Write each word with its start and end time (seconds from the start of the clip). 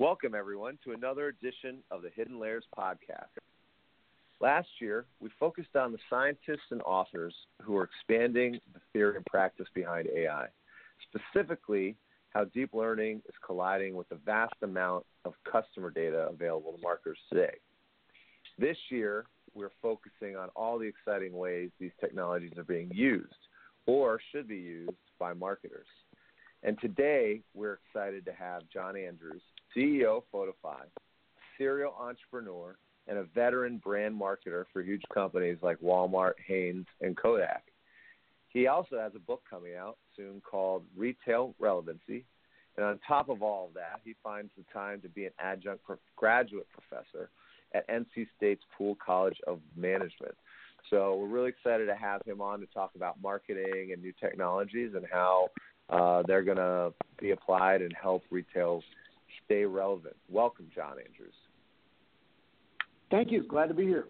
Welcome, 0.00 0.32
everyone, 0.36 0.78
to 0.84 0.92
another 0.92 1.26
edition 1.26 1.78
of 1.90 2.02
the 2.02 2.10
Hidden 2.14 2.38
Layers 2.38 2.62
podcast. 2.78 3.34
Last 4.40 4.68
year, 4.80 5.06
we 5.18 5.28
focused 5.40 5.74
on 5.74 5.90
the 5.90 5.98
scientists 6.08 6.70
and 6.70 6.80
authors 6.82 7.34
who 7.60 7.76
are 7.76 7.82
expanding 7.82 8.60
the 8.72 8.80
theory 8.92 9.16
and 9.16 9.26
practice 9.26 9.66
behind 9.74 10.06
AI, 10.16 10.46
specifically 11.08 11.96
how 12.30 12.44
deep 12.44 12.74
learning 12.74 13.22
is 13.28 13.34
colliding 13.44 13.96
with 13.96 14.08
the 14.08 14.20
vast 14.24 14.54
amount 14.62 15.04
of 15.24 15.34
customer 15.50 15.90
data 15.90 16.28
available 16.30 16.70
to 16.74 16.80
marketers 16.80 17.18
today. 17.28 17.56
This 18.56 18.76
year, 18.90 19.24
we're 19.52 19.72
focusing 19.82 20.36
on 20.36 20.48
all 20.54 20.78
the 20.78 20.86
exciting 20.86 21.32
ways 21.32 21.70
these 21.80 21.90
technologies 22.00 22.56
are 22.56 22.62
being 22.62 22.92
used 22.94 23.34
or 23.86 24.20
should 24.30 24.46
be 24.46 24.58
used 24.58 24.92
by 25.18 25.32
marketers. 25.32 25.88
And 26.62 26.80
today, 26.80 27.40
we're 27.52 27.80
excited 27.84 28.24
to 28.26 28.32
have 28.32 28.62
John 28.72 28.96
Andrews, 28.96 29.42
CEO 29.76 30.18
of 30.18 30.22
Photofy, 30.32 30.82
serial 31.56 31.94
entrepreneur, 31.98 32.76
and 33.06 33.18
a 33.18 33.24
veteran 33.34 33.78
brand 33.78 34.18
marketer 34.18 34.64
for 34.72 34.82
huge 34.82 35.02
companies 35.12 35.58
like 35.62 35.78
Walmart, 35.80 36.34
Hanes, 36.46 36.86
and 37.00 37.16
Kodak. 37.16 37.64
He 38.48 38.66
also 38.66 38.98
has 38.98 39.12
a 39.14 39.20
book 39.20 39.42
coming 39.48 39.74
out 39.76 39.98
soon 40.16 40.40
called 40.40 40.84
Retail 40.96 41.54
Relevancy. 41.58 42.24
And 42.76 42.84
on 42.84 43.00
top 43.06 43.28
of 43.28 43.42
all 43.42 43.66
of 43.66 43.74
that, 43.74 44.00
he 44.04 44.14
finds 44.22 44.50
the 44.56 44.64
time 44.72 45.00
to 45.00 45.08
be 45.08 45.26
an 45.26 45.32
adjunct 45.40 45.84
graduate 46.16 46.66
professor 46.70 47.30
at 47.74 47.88
NC 47.88 48.26
State's 48.36 48.62
Poole 48.76 48.96
College 49.04 49.36
of 49.46 49.60
Management. 49.76 50.34
So 50.90 51.16
we're 51.16 51.26
really 51.26 51.48
excited 51.48 51.86
to 51.86 51.94
have 51.94 52.22
him 52.24 52.40
on 52.40 52.60
to 52.60 52.66
talk 52.66 52.92
about 52.94 53.20
marketing 53.20 53.90
and 53.92 54.02
new 54.02 54.12
technologies 54.20 54.92
and 54.94 55.04
how 55.10 55.48
uh, 55.90 56.22
they're 56.26 56.42
going 56.42 56.56
to 56.56 56.92
be 57.20 57.32
applied 57.32 57.82
and 57.82 57.92
help 58.00 58.22
retail 58.30 58.82
stay 59.44 59.64
relevant. 59.64 60.16
Welcome, 60.28 60.68
John 60.74 60.96
Andrews. 60.98 61.34
Thank 63.10 63.30
you. 63.30 63.42
Glad 63.42 63.66
to 63.66 63.74
be 63.74 63.84
here. 63.84 64.06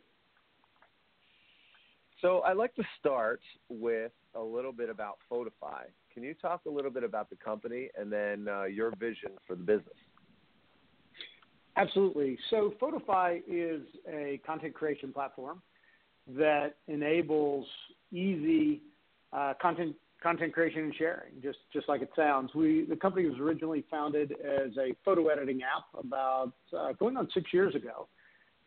So 2.21 2.41
I'd 2.43 2.57
like 2.57 2.75
to 2.75 2.83
start 2.99 3.41
with 3.69 4.11
a 4.35 4.41
little 4.41 4.73
bit 4.73 4.91
about 4.91 5.19
Photofy. 5.31 5.85
Can 6.13 6.25
you 6.25 6.35
talk 6.35 6.63
a 6.67 6.71
little 6.71 6.91
bit 6.91 7.05
about 7.05 7.31
the 7.31 7.37
company 7.37 7.91
and 7.97 8.13
then 8.13 8.49
uh, 8.49 8.65
your 8.65 8.93
vision 8.97 9.31
for 9.47 9.55
the 9.55 9.63
business? 9.63 9.95
Absolutely. 11.77 12.37
So 12.51 12.75
Photofy 12.83 13.43
is 13.47 13.83
a 14.13 14.41
content 14.45 14.75
creation 14.75 15.13
platform 15.13 15.63
that 16.37 16.75
enables 16.89 17.67
easy 18.11 18.83
uh, 19.33 19.55
content 19.63 19.95
content 20.23 20.53
creation 20.53 20.85
and 20.85 20.95
sharing, 20.97 21.41
just 21.43 21.59
just 21.73 21.89
like 21.89 22.03
it 22.03 22.11
sounds. 22.17 22.55
We 22.55 22.87
the 22.89 22.97
company 22.97 23.29
was 23.29 23.39
originally 23.39 23.85
founded 23.91 24.33
as 24.33 24.77
a 24.77 24.95
photo 25.05 25.29
editing 25.29 25.61
app 25.63 25.85
about 25.99 26.53
uh, 26.77 26.93
going 26.93 27.17
on 27.17 27.29
six 27.33 27.53
years 27.53 27.75
ago, 27.75 28.09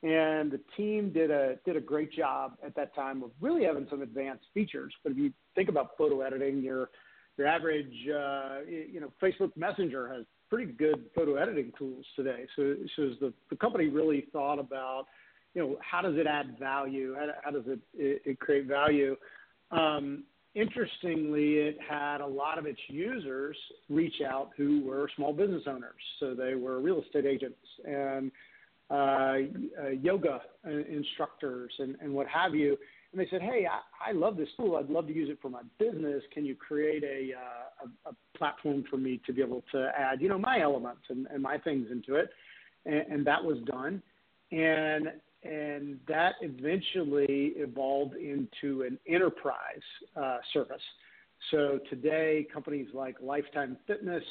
and 0.03 0.51
the 0.51 0.59
team 0.77 1.11
did 1.11 1.31
a 1.31 1.57
did 1.65 1.75
a 1.75 1.81
great 1.81 2.11
job 2.11 2.53
at 2.65 2.75
that 2.75 2.95
time 2.95 3.23
of 3.23 3.31
really 3.41 3.63
having 3.63 3.87
some 3.89 4.01
advanced 4.01 4.45
features. 4.53 4.93
But 5.03 5.13
if 5.13 5.17
you 5.17 5.33
think 5.55 5.69
about 5.69 5.97
photo 5.97 6.21
editing, 6.21 6.61
your 6.61 6.89
your 7.37 7.47
average 7.47 7.93
uh, 8.07 8.59
you 8.67 8.99
know 8.99 9.11
Facebook 9.21 9.55
Messenger 9.55 10.13
has 10.13 10.25
pretty 10.51 10.71
good 10.73 11.05
photo 11.15 11.35
editing 11.35 11.71
tools 11.79 12.05
today. 12.15 12.45
So, 12.57 12.75
so 12.97 13.03
the, 13.21 13.33
the 13.49 13.55
company 13.55 13.87
really 13.87 14.27
thought 14.33 14.59
about, 14.59 15.05
you 15.53 15.61
know, 15.61 15.77
how 15.79 16.01
does 16.01 16.15
it 16.17 16.27
add 16.27 16.57
value? 16.59 17.15
How, 17.17 17.27
how 17.41 17.51
does 17.51 17.63
it, 17.67 17.79
it, 17.93 18.21
it, 18.25 18.39
create 18.41 18.65
value? 18.65 19.15
Um, 19.71 20.25
interestingly, 20.55 21.55
it 21.55 21.77
had 21.87 22.21
a 22.21 22.27
lot 22.27 22.57
of 22.57 22.65
its 22.65 22.79
users 22.87 23.57
reach 23.89 24.21
out 24.27 24.49
who 24.57 24.83
were 24.83 25.09
small 25.15 25.33
business 25.33 25.63
owners. 25.67 26.01
So 26.19 26.33
they 26.33 26.55
were 26.55 26.79
real 26.79 27.01
estate 27.01 27.25
agents 27.25 27.57
and 27.85 28.31
uh, 28.89 28.93
uh, 28.93 29.37
yoga 30.01 30.41
instructors 30.65 31.71
and, 31.79 31.95
and 32.01 32.13
what 32.13 32.27
have 32.27 32.53
you 32.53 32.77
and 33.11 33.19
they 33.19 33.27
said, 33.29 33.41
"Hey, 33.41 33.67
I, 33.69 34.09
I 34.09 34.13
love 34.13 34.37
this 34.37 34.47
tool. 34.55 34.77
I'd 34.77 34.89
love 34.89 35.07
to 35.07 35.13
use 35.13 35.29
it 35.29 35.39
for 35.41 35.49
my 35.49 35.61
business. 35.79 36.23
Can 36.33 36.45
you 36.45 36.55
create 36.55 37.03
a, 37.03 37.33
uh, 37.35 37.87
a, 38.05 38.09
a 38.09 38.37
platform 38.37 38.85
for 38.89 38.97
me 38.97 39.19
to 39.25 39.33
be 39.33 39.41
able 39.41 39.63
to 39.73 39.91
add, 39.97 40.21
you 40.21 40.29
know, 40.29 40.37
my 40.37 40.61
elements 40.61 41.01
and, 41.09 41.27
and 41.27 41.43
my 41.43 41.57
things 41.57 41.87
into 41.91 42.15
it?" 42.15 42.29
And, 42.85 43.05
and 43.11 43.27
that 43.27 43.43
was 43.43 43.57
done, 43.65 44.01
and 44.51 45.07
and 45.43 45.99
that 46.07 46.35
eventually 46.41 47.53
evolved 47.55 48.15
into 48.15 48.83
an 48.83 48.99
enterprise 49.07 49.55
uh, 50.15 50.37
service. 50.53 50.81
So 51.49 51.79
today, 51.89 52.45
companies 52.53 52.87
like 52.93 53.15
Lifetime 53.21 53.77
Fitness, 53.87 54.23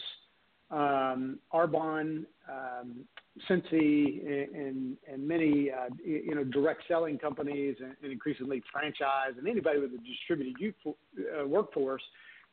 um, 0.71 1.41
Arbonne, 1.53 2.25
um, 2.49 3.05
Scentsy, 3.49 4.25
and, 4.55 4.97
and 5.11 5.27
many 5.27 5.71
uh, 5.71 5.89
you 6.05 6.35
know 6.35 6.45
direct 6.45 6.83
selling 6.87 7.19
companies 7.19 7.77
and, 7.81 7.95
and, 8.03 8.13
increasingly 8.13 8.63
franchise 8.73 9.35
and 9.37 9.49
anybody 9.49 9.81
with 9.81 9.91
a 9.93 9.99
distributed 9.99 10.55
youth, 10.61 10.75
uh, 10.87 11.47
workforce 11.47 12.03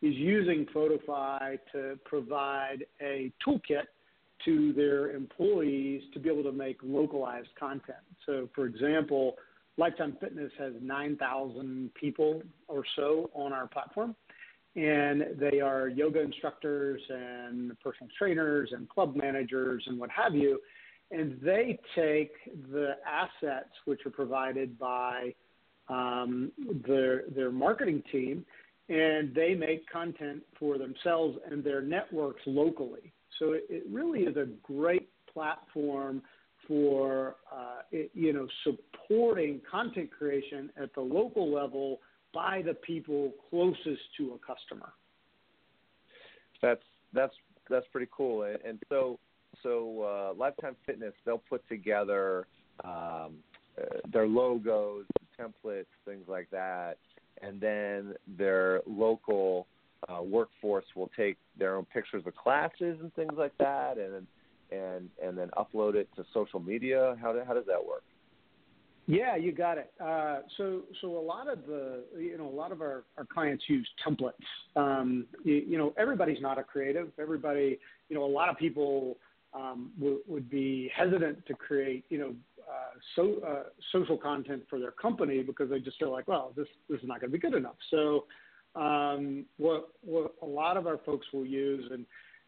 is 0.02 0.16
using 0.16 0.66
Photofy 0.74 1.58
to 1.72 2.00
provide 2.06 2.86
a 3.02 3.32
toolkit 3.46 3.86
to 4.46 4.74
their 4.74 5.12
employees 5.12 6.02
to 6.14 6.20
be 6.20 6.30
able 6.30 6.44
to 6.44 6.52
make 6.52 6.78
localized 6.84 7.50
content. 7.60 7.98
So, 8.26 8.50
for 8.54 8.66
example, 8.66 9.36
Lifetime 9.78 10.18
Fitness 10.20 10.52
has 10.58 10.74
9,000 10.82 11.92
people 11.94 12.42
or 12.68 12.84
so 12.96 13.30
on 13.34 13.54
our 13.54 13.68
platform 13.68 14.16
and 14.78 15.26
they 15.40 15.60
are 15.60 15.88
yoga 15.90 16.22
instructors 16.22 17.02
and 17.10 17.78
personal 17.80 18.10
trainers 18.18 18.70
and 18.72 18.88
club 18.88 19.16
managers 19.16 19.84
and 19.88 20.00
what 20.00 20.12
have 20.12 20.36
you. 20.36 20.60
And 21.10 21.40
they 21.42 21.80
take 21.96 22.32
the 22.72 22.92
assets 23.06 23.72
which 23.86 24.06
are 24.06 24.12
provided 24.12 24.78
by 24.78 25.34
um, 25.90 26.52
their 26.86 27.24
their 27.34 27.50
marketing 27.50 28.04
team, 28.12 28.46
and 28.90 29.34
they 29.34 29.56
make 29.56 29.90
content 29.90 30.44
for 30.60 30.78
themselves 30.78 31.38
and 31.50 31.64
their 31.64 31.82
networks 31.82 32.42
locally. 32.46 33.14
So 33.40 33.54
it, 33.54 33.84
really 33.90 34.22
is 34.22 34.36
a 34.38 34.48
great 34.64 35.10
platform 35.32 36.22
for 36.68 37.36
uh, 37.52 37.82
you 38.14 38.34
know 38.34 38.48
supporting 38.64 39.62
content 39.70 40.10
creation 40.18 40.70
at 40.82 40.94
the 40.94 41.02
local 41.02 41.54
level 41.54 42.00
by 42.34 42.62
the 42.66 42.74
people 42.74 43.32
closest 43.50 44.02
to 44.18 44.34
a 44.34 44.40
customer. 44.46 44.92
That's 46.62 46.82
that's 47.14 47.34
that's 47.70 47.86
pretty 47.92 48.10
cool. 48.16 48.44
And, 48.44 48.60
and 48.66 48.80
so 48.90 49.20
so 49.64 50.02
uh, 50.02 50.34
Lifetime 50.38 50.76
Fitness 50.86 51.14
they'll 51.26 51.44
put 51.50 51.68
together 51.70 52.48
um, 52.84 53.38
uh, 53.80 54.00
their 54.12 54.28
logos, 54.28 55.06
templates, 55.40 55.86
things 56.06 56.26
like 56.28 56.50
that, 56.52 56.98
and 57.42 57.62
then 57.62 58.14
their 58.38 58.82
local 58.88 59.68
uh, 60.08 60.22
workforce 60.22 60.86
will 60.96 61.10
take 61.16 61.38
their 61.58 61.76
own 61.76 61.86
pictures 61.86 62.24
of 62.26 62.36
classes 62.36 62.98
and 63.02 63.14
things 63.16 63.34
like 63.38 63.58
that, 63.58 63.98
and 63.98 64.28
and 64.72 65.10
and 65.24 65.38
then 65.38 65.50
upload 65.58 65.96
it 65.96 66.08
to 66.16 66.26
social 66.34 66.60
media. 66.60 67.18
How 67.22 67.34
do, 67.34 67.42
how 67.48 67.54
does 67.54 67.66
that 67.68 67.86
work? 67.86 68.04
Yeah, 69.10 69.38
you 69.38 69.54
got 69.54 69.78
it. 69.78 69.90
Uh, 70.02 70.40
so, 70.58 70.82
so 71.00 71.18
a 71.18 71.24
lot 71.24 71.48
of 71.48 71.66
the, 71.66 72.04
you 72.18 72.38
know, 72.38 72.46
a 72.46 72.52
lot 72.52 72.74
of 72.74 72.82
our, 72.82 73.06
our 73.18 73.24
clients 73.24 73.64
use 73.70 73.88
templates. 74.06 74.34
Um, 74.76 75.28
you, 75.46 75.64
you, 75.66 75.78
know, 75.78 75.94
everybody's 75.98 76.42
not 76.42 76.60
a 76.60 76.64
creative. 76.64 77.10
Everybody, 77.18 77.80
you 78.10 78.18
know, 78.18 78.26
a 78.26 78.28
lot 78.28 78.50
of 78.50 78.58
people 78.58 79.16
um, 79.54 79.92
w- 79.98 80.20
would 80.28 80.50
be 80.50 80.92
hesitant 80.94 81.46
to 81.46 81.54
create, 81.54 82.04
you 82.10 82.20
know, 82.20 82.36
uh, 82.70 83.00
so 83.16 83.36
uh, 83.48 83.64
social 83.94 84.18
content 84.18 84.64
for 84.70 84.78
their 84.78 84.92
company 84.92 85.42
because 85.42 85.70
they 85.70 85.80
just 85.80 85.98
feel 85.98 86.12
like, 86.12 86.28
well, 86.28 86.52
this 86.58 86.68
this 86.90 87.00
is 87.00 87.08
not 87.08 87.22
going 87.22 87.32
to 87.32 87.38
be 87.38 87.40
good 87.40 87.54
enough. 87.54 87.78
So, 87.90 88.26
um, 88.78 89.46
what 89.58 89.90
what 90.02 90.36
a 90.42 90.46
lot 90.46 90.78
of 90.78 90.88
our 90.88 91.00
folks 91.06 91.26
will 91.34 91.46
use 91.46 91.90
and 91.92 92.06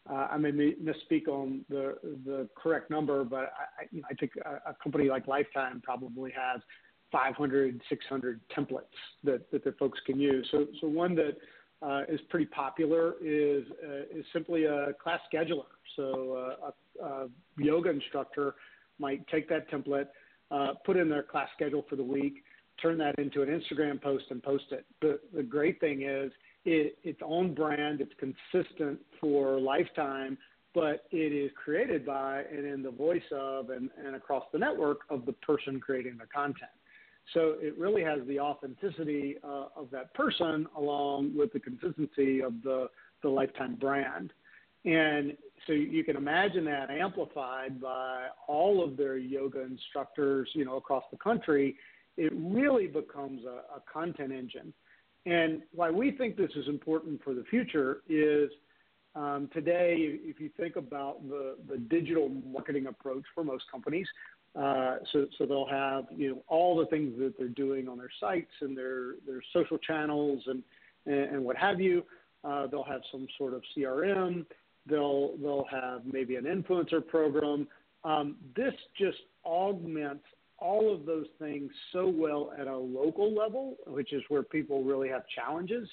uh, 0.08 0.28
I 0.30 0.38
may 0.38 0.50
misspeak 0.50 1.28
on 1.28 1.64
the 1.68 1.96
the 2.24 2.48
correct 2.56 2.90
number, 2.90 3.22
but 3.22 3.52
I, 3.78 3.84
you 3.90 4.00
know, 4.00 4.06
I 4.10 4.14
think 4.14 4.32
a, 4.44 4.70
a 4.70 4.76
company 4.82 5.08
like 5.08 5.28
Lifetime 5.28 5.82
probably 5.84 6.32
has 6.32 6.62
500, 7.12 7.80
600 7.88 8.40
templates 8.56 8.82
that, 9.24 9.50
that 9.50 9.64
the 9.64 9.72
folks 9.72 9.98
can 10.06 10.18
use. 10.18 10.46
So, 10.50 10.66
so 10.80 10.86
one 10.86 11.14
that 11.16 11.36
uh, 11.82 12.02
is 12.08 12.20
pretty 12.28 12.46
popular 12.46 13.14
is 13.22 13.64
uh, 13.84 14.18
is 14.18 14.24
simply 14.32 14.64
a 14.64 14.92
class 15.02 15.20
scheduler. 15.32 15.64
So 15.96 16.54
uh, 16.62 17.02
a, 17.02 17.06
a, 17.06 17.28
yoga 17.56 17.90
instructor 17.90 18.54
might 18.98 19.26
take 19.28 19.48
that 19.48 19.70
template, 19.70 20.08
uh, 20.50 20.74
put 20.84 20.96
in 20.96 21.08
their 21.08 21.22
class 21.22 21.48
schedule 21.56 21.84
for 21.88 21.96
the 21.96 22.02
week, 22.02 22.42
turn 22.82 22.98
that 22.98 23.18
into 23.18 23.42
an 23.42 23.48
Instagram 23.48 24.00
post 24.00 24.24
and 24.30 24.42
post 24.42 24.64
it. 24.70 24.84
But 25.00 25.22
the 25.34 25.42
great 25.42 25.80
thing 25.80 26.02
is 26.02 26.32
it, 26.64 26.98
its 27.02 27.20
own 27.24 27.54
brand. 27.54 28.00
It's 28.00 28.12
consistent 28.18 28.98
for 29.20 29.58
lifetime, 29.60 30.36
but 30.74 31.04
it 31.10 31.32
is 31.32 31.50
created 31.62 32.06
by 32.06 32.42
and 32.50 32.66
in 32.66 32.82
the 32.82 32.90
voice 32.90 33.22
of 33.32 33.70
and, 33.70 33.90
and 34.04 34.14
across 34.14 34.44
the 34.52 34.58
network 34.58 35.00
of 35.10 35.26
the 35.26 35.32
person 35.32 35.80
creating 35.80 36.18
the 36.18 36.26
content. 36.26 36.70
So 37.34 37.56
it 37.60 37.78
really 37.78 38.02
has 38.02 38.20
the 38.26 38.40
authenticity 38.40 39.36
uh, 39.44 39.66
of 39.76 39.90
that 39.92 40.12
person 40.14 40.66
along 40.76 41.36
with 41.36 41.52
the 41.52 41.60
consistency 41.60 42.42
of 42.42 42.54
the, 42.62 42.88
the 43.22 43.28
lifetime 43.28 43.76
brand. 43.76 44.32
And 44.84 45.36
so 45.66 45.72
you 45.72 46.02
can 46.04 46.16
imagine 46.16 46.64
that 46.64 46.90
amplified 46.90 47.80
by 47.80 48.28
all 48.48 48.82
of 48.82 48.96
their 48.96 49.18
yoga 49.18 49.60
instructors, 49.60 50.48
you 50.54 50.64
know, 50.64 50.76
across 50.76 51.04
the 51.10 51.18
country. 51.18 51.76
It 52.16 52.32
really 52.34 52.86
becomes 52.86 53.44
a, 53.44 53.76
a 53.76 53.82
content 53.92 54.32
engine. 54.32 54.72
And 55.26 55.62
why 55.72 55.90
we 55.90 56.12
think 56.12 56.36
this 56.36 56.50
is 56.56 56.66
important 56.68 57.22
for 57.22 57.34
the 57.34 57.44
future 57.44 58.02
is 58.08 58.50
um, 59.14 59.50
today, 59.52 59.96
if 59.98 60.40
you 60.40 60.50
think 60.56 60.76
about 60.76 61.28
the, 61.28 61.56
the 61.68 61.78
digital 61.78 62.28
marketing 62.28 62.86
approach 62.86 63.24
for 63.34 63.42
most 63.42 63.64
companies, 63.70 64.06
uh, 64.56 64.96
so, 65.12 65.26
so 65.38 65.46
they'll 65.46 65.66
have 65.66 66.06
you 66.10 66.30
know 66.30 66.42
all 66.48 66.76
the 66.76 66.86
things 66.86 67.16
that 67.18 67.34
they're 67.38 67.48
doing 67.48 67.88
on 67.88 67.98
their 67.98 68.10
sites 68.18 68.50
and 68.60 68.76
their 68.76 69.14
their 69.26 69.40
social 69.52 69.78
channels 69.78 70.42
and 70.46 70.62
and, 71.06 71.36
and 71.36 71.44
what 71.44 71.56
have 71.56 71.80
you. 71.80 72.02
Uh, 72.42 72.66
they'll 72.66 72.82
have 72.82 73.02
some 73.12 73.26
sort 73.38 73.54
of 73.54 73.62
CRM. 73.76 74.44
They'll 74.86 75.36
they'll 75.36 75.66
have 75.70 76.02
maybe 76.04 76.36
an 76.36 76.44
influencer 76.44 77.06
program. 77.06 77.68
Um, 78.02 78.36
this 78.56 78.74
just 78.98 79.18
augments 79.44 80.24
all 80.60 80.94
of 80.94 81.06
those 81.06 81.26
things 81.38 81.70
so 81.92 82.08
well 82.08 82.52
at 82.58 82.66
a 82.66 82.76
local 82.76 83.34
level, 83.34 83.76
which 83.86 84.12
is 84.12 84.22
where 84.28 84.42
people 84.42 84.84
really 84.84 85.08
have 85.08 85.22
challenges. 85.34 85.88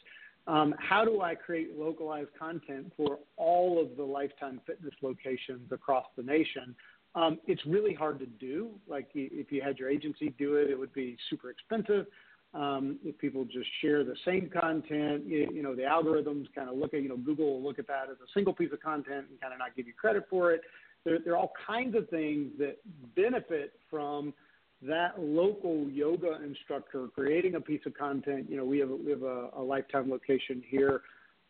Um, 0.45 0.73
how 0.79 1.03
do 1.03 1.21
I 1.21 1.35
create 1.35 1.77
localized 1.77 2.29
content 2.39 2.91
for 2.95 3.19
all 3.35 3.81
of 3.81 3.97
the 3.97 4.03
Lifetime 4.03 4.61
Fitness 4.65 4.93
locations 5.01 5.71
across 5.71 6.05
the 6.15 6.23
nation? 6.23 6.75
Um, 7.15 7.39
it's 7.47 7.65
really 7.65 7.93
hard 7.93 8.19
to 8.19 8.25
do. 8.25 8.69
Like 8.87 9.09
if 9.13 9.51
you 9.51 9.61
had 9.61 9.77
your 9.77 9.89
agency 9.89 10.33
do 10.37 10.55
it, 10.55 10.69
it 10.69 10.77
would 10.77 10.93
be 10.93 11.17
super 11.29 11.49
expensive. 11.49 12.05
Um, 12.53 12.97
if 13.03 13.17
people 13.17 13.43
just 13.43 13.67
share 13.81 14.03
the 14.03 14.15
same 14.23 14.49
content, 14.49 15.25
you, 15.25 15.49
you 15.53 15.61
know, 15.61 15.75
the 15.75 15.81
algorithms 15.81 16.45
kind 16.55 16.69
of 16.69 16.77
look 16.77 16.93
at, 16.93 17.01
you 17.03 17.09
know, 17.09 17.17
Google 17.17 17.53
will 17.53 17.63
look 17.63 17.77
at 17.77 17.87
that 17.87 18.05
as 18.09 18.17
a 18.17 18.31
single 18.33 18.53
piece 18.53 18.71
of 18.71 18.81
content 18.81 19.25
and 19.29 19.41
kind 19.41 19.51
of 19.51 19.59
not 19.59 19.75
give 19.75 19.85
you 19.85 19.93
credit 19.93 20.25
for 20.29 20.51
it. 20.53 20.61
There, 21.03 21.19
there 21.23 21.33
are 21.33 21.37
all 21.37 21.53
kinds 21.65 21.95
of 21.95 22.09
things 22.09 22.51
that 22.57 22.77
benefit 23.15 23.73
from 23.89 24.33
that 24.81 25.19
local 25.19 25.89
yoga 25.89 26.39
instructor 26.43 27.07
creating 27.13 27.55
a 27.55 27.61
piece 27.61 27.81
of 27.85 27.93
content. 27.95 28.47
You 28.49 28.57
know, 28.57 28.65
we 28.65 28.79
have, 28.79 28.89
we 28.89 29.11
have 29.11 29.23
a, 29.23 29.49
a 29.57 29.61
lifetime 29.61 30.09
location 30.09 30.61
here, 30.67 31.01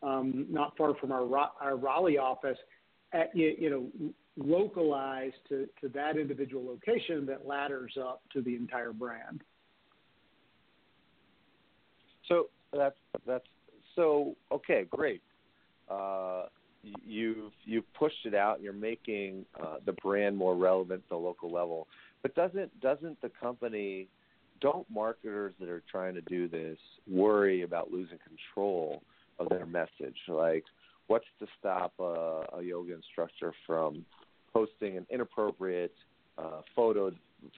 um, 0.02 0.46
not 0.48 0.76
far 0.76 0.94
from 0.94 1.12
our, 1.12 1.28
our 1.60 1.76
Raleigh 1.76 2.18
office, 2.18 2.58
at, 3.12 3.34
you, 3.36 3.70
know, 3.70 4.12
localized 4.36 5.36
to, 5.48 5.68
to 5.80 5.88
that 5.88 6.16
individual 6.16 6.64
location 6.64 7.26
that 7.26 7.46
ladders 7.46 7.96
up 8.00 8.22
to 8.32 8.40
the 8.40 8.54
entire 8.54 8.92
brand. 8.92 9.42
So 12.28 12.48
that's 12.72 12.96
that's 13.26 13.46
so 13.96 14.36
okay, 14.52 14.86
great. 14.90 15.22
Uh, 15.90 16.44
you've 17.06 17.52
you've 17.64 17.90
pushed 17.94 18.26
it 18.26 18.34
out. 18.34 18.60
You're 18.60 18.74
making 18.74 19.46
uh, 19.60 19.76
the 19.84 19.92
brand 19.92 20.36
more 20.36 20.54
relevant 20.54 21.02
at 21.04 21.08
the 21.08 21.16
local 21.16 21.50
level. 21.50 21.88
But 22.22 22.34
doesn't 22.34 22.80
doesn't 22.80 23.20
the 23.20 23.30
company 23.40 24.08
don't 24.60 24.88
marketers 24.90 25.54
that 25.60 25.68
are 25.68 25.82
trying 25.90 26.14
to 26.14 26.20
do 26.22 26.48
this 26.48 26.78
worry 27.08 27.62
about 27.62 27.92
losing 27.92 28.18
control 28.18 29.02
of 29.38 29.48
their 29.48 29.66
message? 29.66 30.16
Like, 30.26 30.64
what's 31.06 31.26
to 31.40 31.46
stop 31.58 31.92
a, 32.00 32.44
a 32.58 32.62
yoga 32.62 32.94
instructor 32.94 33.52
from 33.66 34.04
posting 34.52 34.96
an 34.96 35.06
inappropriate 35.10 35.94
uh, 36.36 36.62
photo 36.74 37.12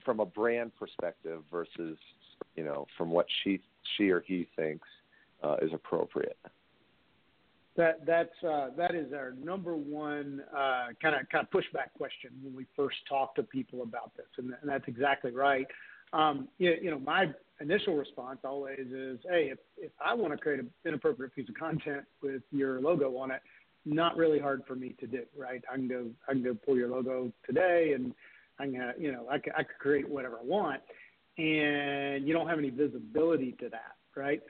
from 0.05 0.19
a 0.19 0.25
brand 0.25 0.71
perspective 0.77 1.41
versus, 1.51 1.97
you 2.55 2.63
know, 2.63 2.85
from 2.97 3.09
what 3.09 3.25
she 3.43 3.59
she 3.97 4.09
or 4.09 4.23
he 4.25 4.47
thinks 4.55 4.87
uh, 5.43 5.55
is 5.61 5.71
appropriate? 5.73 6.37
That 7.77 8.05
that's 8.05 8.43
uh, 8.43 8.69
that 8.75 8.95
is 8.95 9.13
our 9.13 9.33
number 9.41 9.75
one 9.75 10.41
kind 11.01 11.15
of 11.15 11.29
kind 11.29 11.45
of 11.45 11.49
pushback 11.51 11.93
question 11.97 12.31
when 12.43 12.53
we 12.53 12.65
first 12.75 12.97
talk 13.07 13.35
to 13.35 13.43
people 13.43 13.81
about 13.81 14.11
this, 14.17 14.25
and, 14.37 14.53
and 14.61 14.69
that's 14.69 14.87
exactly 14.87 15.31
right. 15.31 15.67
Um, 16.13 16.49
you, 16.57 16.75
you 16.81 16.91
know, 16.91 16.99
my 16.99 17.27
initial 17.61 17.95
response 17.95 18.39
always 18.43 18.87
is, 18.91 19.19
hey, 19.29 19.49
if 19.51 19.59
if 19.77 19.91
I 20.05 20.13
want 20.13 20.33
to 20.33 20.37
create 20.37 20.59
an 20.59 20.69
inappropriate 20.85 21.33
piece 21.33 21.47
of 21.47 21.55
content 21.55 22.03
with 22.21 22.41
your 22.51 22.81
logo 22.81 23.15
on 23.17 23.31
it, 23.31 23.41
not 23.85 24.17
really 24.17 24.39
hard 24.39 24.63
for 24.67 24.75
me 24.75 24.93
to 24.99 25.07
do, 25.07 25.23
right? 25.37 25.63
I 25.71 25.75
can 25.75 25.87
go 25.87 26.07
I 26.27 26.33
can 26.33 26.43
go 26.43 26.53
pull 26.53 26.75
your 26.75 26.89
logo 26.89 27.31
today, 27.45 27.93
and 27.95 28.13
I 28.59 28.65
can 28.65 28.93
you 28.99 29.13
know 29.13 29.27
I 29.29 29.37
can, 29.37 29.53
I 29.53 29.63
can 29.63 29.75
create 29.79 30.09
whatever 30.09 30.39
I 30.39 30.45
want, 30.45 30.81
and 31.37 32.27
you 32.27 32.33
don't 32.33 32.49
have 32.49 32.59
any 32.59 32.69
visibility 32.69 33.53
to 33.61 33.69
that, 33.69 33.95
right? 34.15 34.41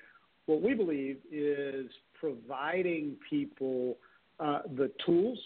What 0.48 0.62
we 0.62 0.74
believe 0.74 1.18
is 1.32 1.86
providing 2.22 3.16
people 3.30 3.98
uh, 4.40 4.60
the 4.78 4.92
tools, 5.06 5.40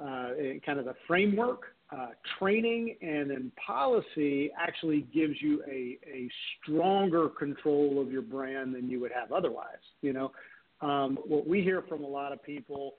uh, 0.00 0.28
kind 0.64 0.78
of 0.78 0.84
the 0.84 0.94
framework, 1.06 1.74
uh, 1.90 2.08
training, 2.38 2.96
and 3.00 3.30
then 3.30 3.50
policy 3.66 4.50
actually 4.58 5.06
gives 5.12 5.34
you 5.40 5.62
a, 5.66 5.98
a 6.06 6.28
stronger 6.62 7.28
control 7.30 8.00
of 8.00 8.12
your 8.12 8.22
brand 8.22 8.74
than 8.74 8.88
you 8.90 9.00
would 9.00 9.12
have 9.12 9.32
otherwise. 9.32 9.84
You 10.02 10.12
know, 10.12 10.32
um, 10.80 11.18
what 11.26 11.48
we 11.48 11.62
hear 11.62 11.82
from 11.88 12.04
a 12.04 12.06
lot 12.06 12.32
of 12.32 12.42
people 12.42 12.94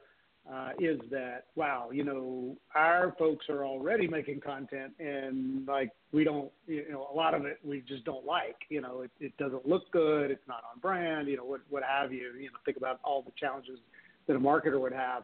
uh, 0.51 0.69
is 0.79 0.99
that 1.11 1.45
wow, 1.55 1.89
you 1.91 2.03
know, 2.03 2.57
our 2.73 3.13
folks 3.19 3.45
are 3.49 3.65
already 3.65 4.07
making 4.07 4.41
content, 4.41 4.93
and 4.99 5.67
like 5.67 5.91
we 6.11 6.23
don't, 6.23 6.49
you 6.65 6.85
know, 6.91 7.07
a 7.11 7.15
lot 7.15 7.33
of 7.33 7.45
it 7.45 7.59
we 7.63 7.81
just 7.87 8.03
don't 8.03 8.25
like. 8.25 8.55
You 8.69 8.81
know, 8.81 9.01
it, 9.01 9.11
it 9.19 9.37
doesn't 9.37 9.67
look 9.67 9.91
good, 9.91 10.31
it's 10.31 10.47
not 10.47 10.63
on 10.73 10.79
brand, 10.81 11.27
you 11.27 11.37
know, 11.37 11.45
what 11.45 11.61
what 11.69 11.83
have 11.83 12.11
you. 12.11 12.31
You 12.39 12.45
know, 12.45 12.57
think 12.65 12.77
about 12.77 12.99
all 13.03 13.21
the 13.21 13.31
challenges 13.39 13.79
that 14.27 14.35
a 14.35 14.39
marketer 14.39 14.79
would 14.79 14.93
have. 14.93 15.23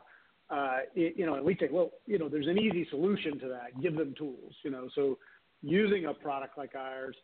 Uh, 0.50 0.78
it, 0.94 1.16
you 1.18 1.26
know, 1.26 1.34
and 1.34 1.44
we 1.44 1.58
say, 1.60 1.70
well, 1.72 1.90
you 2.06 2.20
know, 2.20 2.30
there's 2.30 2.48
an 2.48 2.60
easy 2.60 2.86
solution 2.92 3.40
to 3.40 3.48
that. 3.48 3.82
Give 3.82 3.96
them 3.96 4.14
tools. 4.16 4.54
You 4.64 4.72
know, 4.72 4.90
so 4.94 5.18
using 5.64 6.06
a 6.06 6.14
product 6.14 6.56
like 6.56 6.76
ours, 6.76 7.16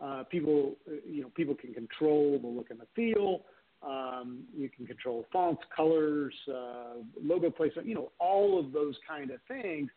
uh, 0.00 0.22
people, 0.30 0.76
you 1.08 1.22
know, 1.22 1.30
people 1.34 1.56
can 1.56 1.74
control 1.74 2.38
the 2.40 2.46
look 2.46 2.70
and 2.70 2.78
the 2.78 2.86
feel. 2.94 3.40
Um, 3.86 4.40
you 4.56 4.68
can 4.68 4.86
control 4.86 5.24
fonts, 5.32 5.62
colors, 5.74 6.34
uh, 6.48 7.00
logo 7.22 7.50
placement, 7.50 7.86
you 7.86 7.94
know, 7.94 8.10
all 8.18 8.58
of 8.58 8.72
those 8.72 8.96
kind 9.08 9.30
of 9.30 9.38
things 9.46 9.88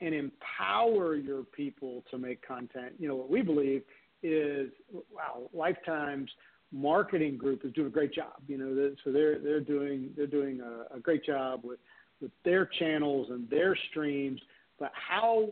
and 0.00 0.14
empower 0.14 1.14
your 1.16 1.44
people 1.44 2.04
to 2.10 2.18
make 2.18 2.46
content. 2.46 2.94
You 2.98 3.08
know, 3.08 3.16
what 3.16 3.30
we 3.30 3.42
believe 3.42 3.82
is, 4.22 4.70
wow, 5.12 5.48
Lifetime's 5.54 6.30
marketing 6.72 7.36
group 7.36 7.64
is 7.64 7.72
doing 7.72 7.88
a 7.88 7.90
great 7.90 8.12
job. 8.12 8.34
You 8.46 8.58
know, 8.58 8.90
so 9.04 9.12
they're 9.12 9.38
they're 9.38 9.60
doing 9.60 10.10
they're 10.16 10.26
doing 10.26 10.60
a, 10.60 10.96
a 10.96 11.00
great 11.00 11.24
job 11.24 11.60
with 11.64 11.78
with 12.20 12.30
their 12.44 12.66
channels 12.78 13.28
and 13.30 13.48
their 13.48 13.76
streams. 13.90 14.40
But 14.78 14.92
how 14.94 15.50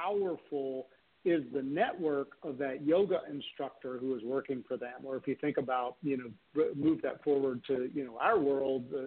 powerful 0.00 0.86
is 1.24 1.42
the 1.52 1.62
network 1.62 2.28
of 2.42 2.56
that 2.58 2.82
yoga 2.84 3.20
instructor 3.30 3.98
who 3.98 4.16
is 4.16 4.22
working 4.24 4.64
for 4.66 4.76
them. 4.76 5.04
Or 5.04 5.16
if 5.16 5.26
you 5.26 5.36
think 5.40 5.58
about, 5.58 5.96
you 6.02 6.16
know, 6.16 6.64
move 6.74 7.02
that 7.02 7.22
forward 7.22 7.62
to, 7.66 7.90
you 7.94 8.04
know, 8.04 8.16
our 8.18 8.38
world 8.38 8.84
uh, 8.94 9.02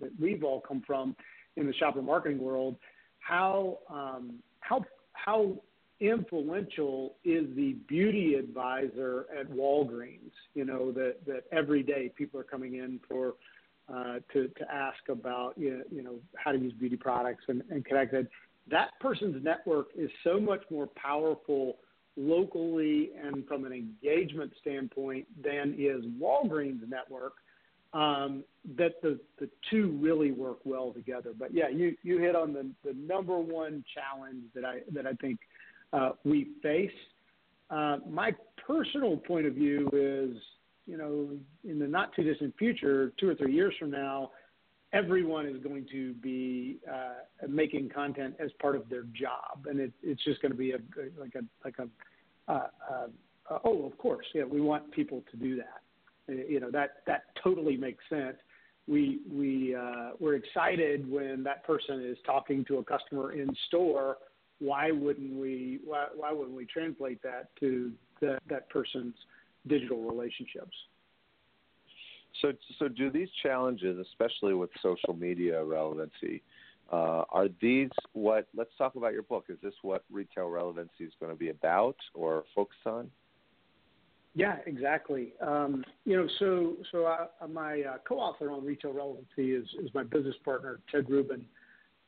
that 0.00 0.10
we've 0.20 0.42
all 0.42 0.60
come 0.60 0.82
from 0.86 1.14
in 1.56 1.66
the 1.66 1.74
shopper 1.74 2.02
marketing 2.02 2.38
world, 2.38 2.76
how 3.20 3.78
um, 3.88 4.40
how 4.60 4.84
how 5.12 5.56
influential 6.00 7.14
is 7.24 7.44
the 7.54 7.76
beauty 7.86 8.34
advisor 8.34 9.26
at 9.38 9.48
Walgreens? 9.50 10.32
You 10.54 10.64
know 10.64 10.90
that 10.92 11.24
that 11.26 11.44
every 11.52 11.82
day 11.84 12.10
people 12.16 12.40
are 12.40 12.44
coming 12.44 12.74
in 12.74 12.98
for 13.08 13.34
uh, 13.88 14.18
to 14.32 14.48
to 14.48 14.72
ask 14.72 15.08
about 15.08 15.54
you 15.56 15.70
know, 15.70 15.82
you 15.90 16.02
know 16.02 16.16
how 16.36 16.50
to 16.50 16.58
use 16.58 16.72
beauty 16.72 16.96
products 16.96 17.44
and, 17.46 17.62
and 17.70 17.84
connected 17.84 18.26
that 18.70 18.90
person's 19.00 19.42
network 19.42 19.88
is 19.96 20.10
so 20.22 20.40
much 20.40 20.62
more 20.70 20.86
powerful 20.86 21.76
locally 22.16 23.10
and 23.22 23.46
from 23.46 23.64
an 23.64 23.72
engagement 23.72 24.52
standpoint 24.60 25.26
than 25.42 25.74
is 25.78 26.04
Walgreens 26.20 26.88
network. 26.88 27.34
Um, 27.92 28.42
that 28.76 29.00
the 29.02 29.20
the 29.38 29.48
two 29.70 29.96
really 30.02 30.32
work 30.32 30.58
well 30.64 30.92
together. 30.92 31.30
But 31.38 31.54
yeah, 31.54 31.68
you 31.68 31.94
you 32.02 32.18
hit 32.18 32.34
on 32.34 32.52
the 32.52 32.68
the 32.84 32.92
number 32.94 33.38
one 33.38 33.84
challenge 33.94 34.42
that 34.54 34.64
I 34.64 34.80
that 34.92 35.06
I 35.06 35.12
think 35.14 35.38
uh, 35.92 36.10
we 36.24 36.48
face. 36.60 36.90
Uh, 37.70 37.98
my 38.08 38.32
personal 38.66 39.16
point 39.16 39.46
of 39.46 39.54
view 39.54 39.88
is, 39.92 40.36
you 40.86 40.96
know, 40.96 41.28
in 41.68 41.78
the 41.78 41.86
not 41.86 42.14
too 42.14 42.24
distant 42.24 42.54
future, 42.58 43.12
two 43.18 43.28
or 43.28 43.34
three 43.36 43.54
years 43.54 43.74
from 43.78 43.90
now, 43.90 44.30
everyone 44.94 45.46
is 45.46 45.62
going 45.62 45.86
to 45.90 46.14
be 46.14 46.78
uh, 46.90 47.46
making 47.48 47.90
content 47.90 48.34
as 48.38 48.50
part 48.62 48.76
of 48.76 48.88
their 48.88 49.02
job, 49.02 49.66
and 49.68 49.80
it, 49.80 49.92
it's 50.02 50.22
just 50.24 50.40
going 50.40 50.52
to 50.52 50.58
be 50.58 50.70
a 50.70 50.78
like 51.18 51.34
a 51.34 51.40
like 51.64 51.74
a 51.78 52.52
uh, 52.52 52.68
uh, 53.50 53.58
oh, 53.64 53.84
of 53.84 53.98
course, 53.98 54.26
yeah, 54.34 54.44
we 54.44 54.60
want 54.60 54.90
people 54.92 55.22
to 55.30 55.36
do 55.36 55.56
that. 55.56 56.32
Uh, 56.32 56.44
you 56.48 56.60
know 56.60 56.70
that 56.70 57.02
that 57.06 57.24
totally 57.42 57.76
makes 57.76 58.04
sense. 58.08 58.36
We 58.86 59.20
we 59.30 59.74
uh, 59.74 60.10
we're 60.20 60.36
excited 60.36 61.10
when 61.10 61.42
that 61.42 61.64
person 61.64 62.04
is 62.04 62.16
talking 62.24 62.64
to 62.66 62.78
a 62.78 62.84
customer 62.84 63.32
in 63.32 63.48
store. 63.68 64.18
Why 64.60 64.92
wouldn't 64.92 65.34
we 65.34 65.80
why, 65.84 66.06
why 66.14 66.32
wouldn't 66.32 66.56
we 66.56 66.66
translate 66.66 67.22
that 67.22 67.48
to 67.60 67.92
the, 68.20 68.38
that 68.48 68.70
person's 68.70 69.14
digital 69.66 70.02
relationships? 70.02 70.76
So, 72.40 72.52
so 72.78 72.88
do 72.88 73.10
these 73.10 73.28
challenges, 73.42 73.98
especially 73.98 74.54
with 74.54 74.70
social 74.82 75.14
media 75.14 75.62
relevancy, 75.64 76.42
Uh, 76.92 77.24
are 77.30 77.48
these 77.60 77.88
what? 78.12 78.46
Let's 78.54 78.70
talk 78.76 78.94
about 78.94 79.12
your 79.14 79.22
book. 79.22 79.46
Is 79.48 79.58
this 79.62 79.74
what 79.82 80.04
retail 80.10 80.48
relevancy 80.48 81.04
is 81.04 81.12
going 81.18 81.32
to 81.32 81.38
be 81.38 81.48
about 81.48 81.96
or 82.12 82.44
focus 82.54 82.76
on? 82.84 83.10
Yeah, 84.34 84.56
exactly. 84.66 85.32
Um, 85.40 85.84
you 86.04 86.16
know, 86.16 86.28
so 86.38 86.76
so 86.92 87.06
I, 87.06 87.46
my 87.46 87.82
uh, 87.82 87.98
co-author 88.06 88.50
on 88.50 88.64
retail 88.64 88.92
relevancy 88.92 89.54
is 89.54 89.66
is 89.82 89.88
my 89.94 90.02
business 90.02 90.36
partner 90.44 90.80
Ted 90.90 91.08
Rubin, 91.08 91.46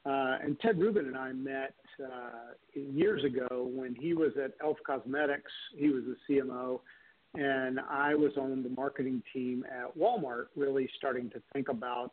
uh, 0.04 0.38
and 0.42 0.58
Ted 0.60 0.78
Rubin 0.78 1.06
and 1.06 1.16
I 1.16 1.32
met 1.32 1.74
uh, 2.04 2.52
years 2.74 3.24
ago 3.24 3.70
when 3.72 3.94
he 3.94 4.12
was 4.12 4.32
at 4.36 4.52
Elf 4.62 4.76
Cosmetics. 4.86 5.52
He 5.74 5.88
was 5.88 6.02
the 6.04 6.16
CMO, 6.28 6.80
and 7.36 7.80
I 7.80 8.14
was 8.14 8.32
on 8.36 8.62
the 8.62 8.68
marketing 8.70 9.22
team 9.32 9.64
at 9.70 9.96
Walmart, 9.96 10.46
really 10.56 10.88
starting 10.96 11.30
to 11.30 11.42
think 11.52 11.68
about, 11.68 12.10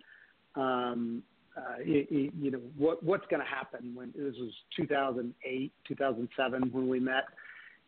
um, 0.55 1.23
uh, 1.55 1.81
you, 1.83 2.51
know, 2.51 2.59
what 2.77 3.03
what's 3.03 3.25
going 3.29 3.41
to 3.41 3.47
happen 3.47 3.93
when 3.95 4.11
this 4.15 4.35
was 4.39 4.51
2008, 4.75 5.71
2007 5.87 6.69
when 6.71 6.87
we 6.87 6.99
met 6.99 7.25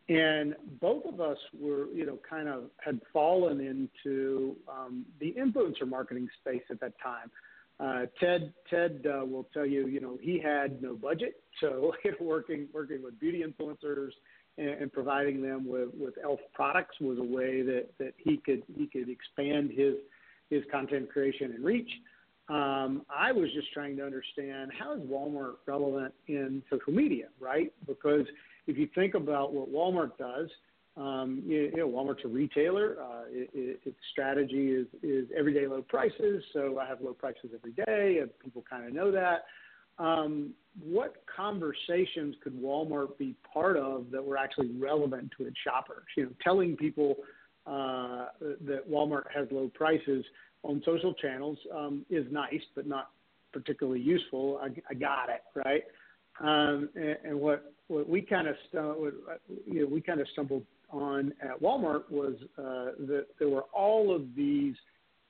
and 0.08 0.54
both 0.80 1.04
of 1.04 1.20
us 1.20 1.38
were, 1.58 1.88
you 1.92 2.06
know, 2.06 2.18
kind 2.28 2.48
of 2.48 2.64
had 2.78 3.00
fallen 3.12 3.60
into 3.60 4.54
um, 4.68 5.04
the 5.20 5.34
influencer 5.34 5.88
marketing 5.88 6.28
space 6.40 6.62
at 6.70 6.80
that 6.80 6.92
time. 7.02 7.30
Uh, 7.78 8.06
Ted 8.20 8.52
Ted 8.70 9.04
uh, 9.06 9.24
will 9.24 9.48
tell 9.52 9.66
you, 9.66 9.86
you 9.88 10.00
know, 10.00 10.16
he 10.20 10.38
had 10.38 10.80
no 10.80 10.94
budget, 10.94 11.42
so 11.60 11.92
working 12.20 12.68
working 12.72 13.02
with 13.02 13.18
beauty 13.18 13.44
influencers 13.46 14.12
and, 14.58 14.92
providing 14.92 15.42
them 15.42 15.66
with, 15.66 15.90
with 15.98 16.14
Elf 16.22 16.40
products 16.54 16.96
was 17.00 17.18
a 17.18 17.22
way 17.22 17.62
that, 17.62 17.86
that 17.98 18.14
he 18.16 18.38
could 18.38 18.62
he 18.76 18.86
could 18.86 19.08
expand 19.08 19.70
his 19.70 19.94
his 20.50 20.62
content 20.70 21.10
creation 21.10 21.52
and 21.52 21.64
reach. 21.64 21.90
Um, 22.48 23.02
I 23.14 23.32
was 23.32 23.52
just 23.52 23.72
trying 23.72 23.96
to 23.96 24.04
understand 24.04 24.70
how 24.78 24.94
is 24.94 25.00
Walmart 25.00 25.56
relevant 25.66 26.14
in 26.28 26.62
social 26.70 26.92
media, 26.92 27.26
right? 27.40 27.72
Because 27.86 28.24
if 28.66 28.78
you 28.78 28.88
think 28.94 29.14
about 29.14 29.52
what 29.52 29.72
Walmart 29.72 30.16
does, 30.16 30.48
um, 30.96 31.42
you, 31.44 31.70
you 31.74 31.76
know, 31.76 31.88
Walmart's 31.88 32.24
a 32.24 32.28
retailer. 32.28 32.96
Uh, 33.00 33.22
it, 33.30 33.50
it, 33.52 33.80
its 33.84 33.98
strategy 34.12 34.68
is, 34.68 34.86
is 35.02 35.26
everyday 35.36 35.66
low 35.66 35.82
prices. 35.82 36.42
So 36.52 36.78
I 36.78 36.86
have 36.86 37.00
low 37.02 37.12
prices 37.12 37.50
every 37.54 37.72
day, 37.72 38.18
and 38.20 38.30
people 38.42 38.64
kind 38.68 38.86
of 38.86 38.94
know 38.94 39.10
that. 39.10 39.44
Um, 39.98 40.52
what 40.84 41.22
conversations 41.34 42.34
could 42.42 42.54
Walmart 42.60 43.16
be 43.18 43.34
part 43.52 43.76
of 43.76 44.10
that 44.10 44.24
were 44.24 44.36
actually 44.36 44.70
relevant 44.78 45.32
to 45.38 45.46
its 45.46 45.56
shoppers? 45.64 46.04
You 46.16 46.24
know, 46.24 46.30
telling 46.42 46.76
people 46.76 47.16
uh, 47.66 48.26
that 48.40 48.88
Walmart 48.90 49.24
has 49.34 49.48
low 49.50 49.70
prices 49.74 50.24
on 50.62 50.82
social 50.84 51.14
channels 51.14 51.58
um, 51.74 52.04
is 52.10 52.26
nice, 52.30 52.62
but 52.74 52.86
not 52.86 53.10
particularly 53.52 54.00
useful. 54.00 54.60
I, 54.62 54.68
I 54.90 54.94
got 54.94 55.28
it 55.30 55.42
right. 55.64 55.84
Um, 56.40 56.90
and, 56.94 57.16
and 57.24 57.40
what 57.40 57.72
what 57.88 58.08
we 58.08 58.20
kind 58.20 58.48
of 58.48 58.56
stu- 58.68 59.12
you 59.66 59.82
know, 59.82 59.86
we 59.86 60.00
kind 60.00 60.20
of 60.20 60.26
stumbled 60.32 60.64
on 60.90 61.32
at 61.40 61.60
Walmart 61.60 62.10
was 62.10 62.34
uh, 62.58 62.92
that 63.06 63.26
there 63.38 63.48
were 63.48 63.64
all 63.72 64.14
of 64.14 64.22
these, 64.36 64.74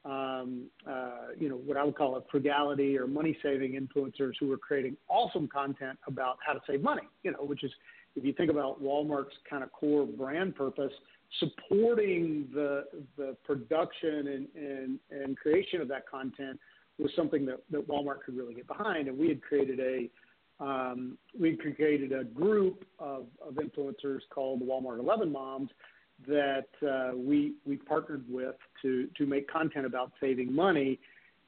um, 0.06 0.66
uh, 0.88 1.32
you 1.38 1.48
know, 1.48 1.56
what 1.56 1.76
I 1.76 1.84
would 1.84 1.96
call 1.96 2.16
a 2.16 2.22
frugality 2.30 2.96
or 2.96 3.06
money 3.06 3.36
saving 3.42 3.72
influencers 3.72 4.34
who 4.38 4.46
were 4.46 4.56
creating 4.56 4.96
awesome 5.08 5.48
content 5.48 5.98
about 6.06 6.38
how 6.46 6.52
to 6.52 6.60
save 6.66 6.82
money. 6.82 7.02
You 7.24 7.32
know, 7.32 7.44
which 7.44 7.64
is 7.64 7.72
if 8.14 8.24
you 8.24 8.32
think 8.32 8.50
about 8.50 8.82
Walmart's 8.82 9.34
kind 9.48 9.64
of 9.64 9.72
core 9.72 10.06
brand 10.06 10.54
purpose, 10.54 10.92
supporting 11.40 12.48
the 12.54 12.84
the 13.16 13.36
production 13.44 14.28
and 14.28 14.48
and, 14.54 14.98
and 15.10 15.36
creation 15.36 15.80
of 15.80 15.88
that 15.88 16.08
content 16.08 16.58
was 16.98 17.10
something 17.16 17.44
that, 17.44 17.58
that 17.70 17.86
Walmart 17.88 18.22
could 18.24 18.36
really 18.36 18.54
get 18.54 18.66
behind. 18.66 19.08
And 19.08 19.18
we 19.18 19.28
had 19.28 19.42
created 19.42 19.80
a 19.80 20.08
um, 20.58 21.18
we 21.38 21.56
created 21.56 22.12
a 22.12 22.24
group 22.24 22.84
of, 22.98 23.26
of 23.46 23.54
influencers 23.54 24.20
called 24.30 24.60
the 24.60 24.64
Walmart 24.64 25.00
11 25.00 25.30
Moms 25.30 25.68
that 26.26 26.68
uh, 26.86 27.16
we 27.16 27.54
we 27.66 27.76
partnered 27.76 28.24
with 28.28 28.56
to 28.82 29.08
to 29.16 29.26
make 29.26 29.50
content 29.50 29.86
about 29.86 30.12
saving 30.20 30.52
money, 30.52 30.98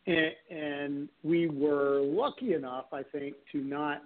and, 0.06 0.32
and 0.50 1.08
we 1.22 1.48
were 1.48 2.00
lucky 2.00 2.54
enough, 2.54 2.86
I 2.92 3.02
think, 3.02 3.36
to 3.52 3.58
not 3.58 4.02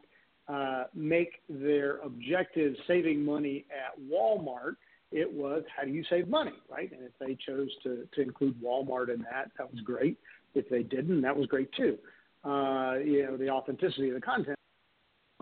uh, 0.49 0.85
make 0.95 1.43
their 1.49 1.99
objective 1.99 2.75
saving 2.87 3.25
money 3.25 3.65
at 3.71 4.01
Walmart. 4.11 4.77
It 5.11 5.31
was 5.31 5.63
how 5.77 5.85
do 5.85 5.91
you 5.91 6.05
save 6.09 6.29
money, 6.29 6.55
right? 6.71 6.91
And 6.91 7.03
if 7.03 7.13
they 7.19 7.37
chose 7.47 7.69
to 7.83 8.07
to 8.15 8.21
include 8.21 8.61
Walmart 8.63 9.13
in 9.13 9.23
that, 9.23 9.51
that 9.59 9.71
was 9.71 9.81
great. 9.81 10.19
If 10.55 10.69
they 10.69 10.83
didn't, 10.83 11.23
that 11.23 11.37
was 11.37 11.47
great 11.47 11.71
too. 11.73 11.99
Uh, 12.45 12.95
you 13.05 13.25
know, 13.25 13.37
the 13.37 13.49
authenticity 13.49 14.09
of 14.09 14.15
the 14.15 14.21
content 14.21 14.59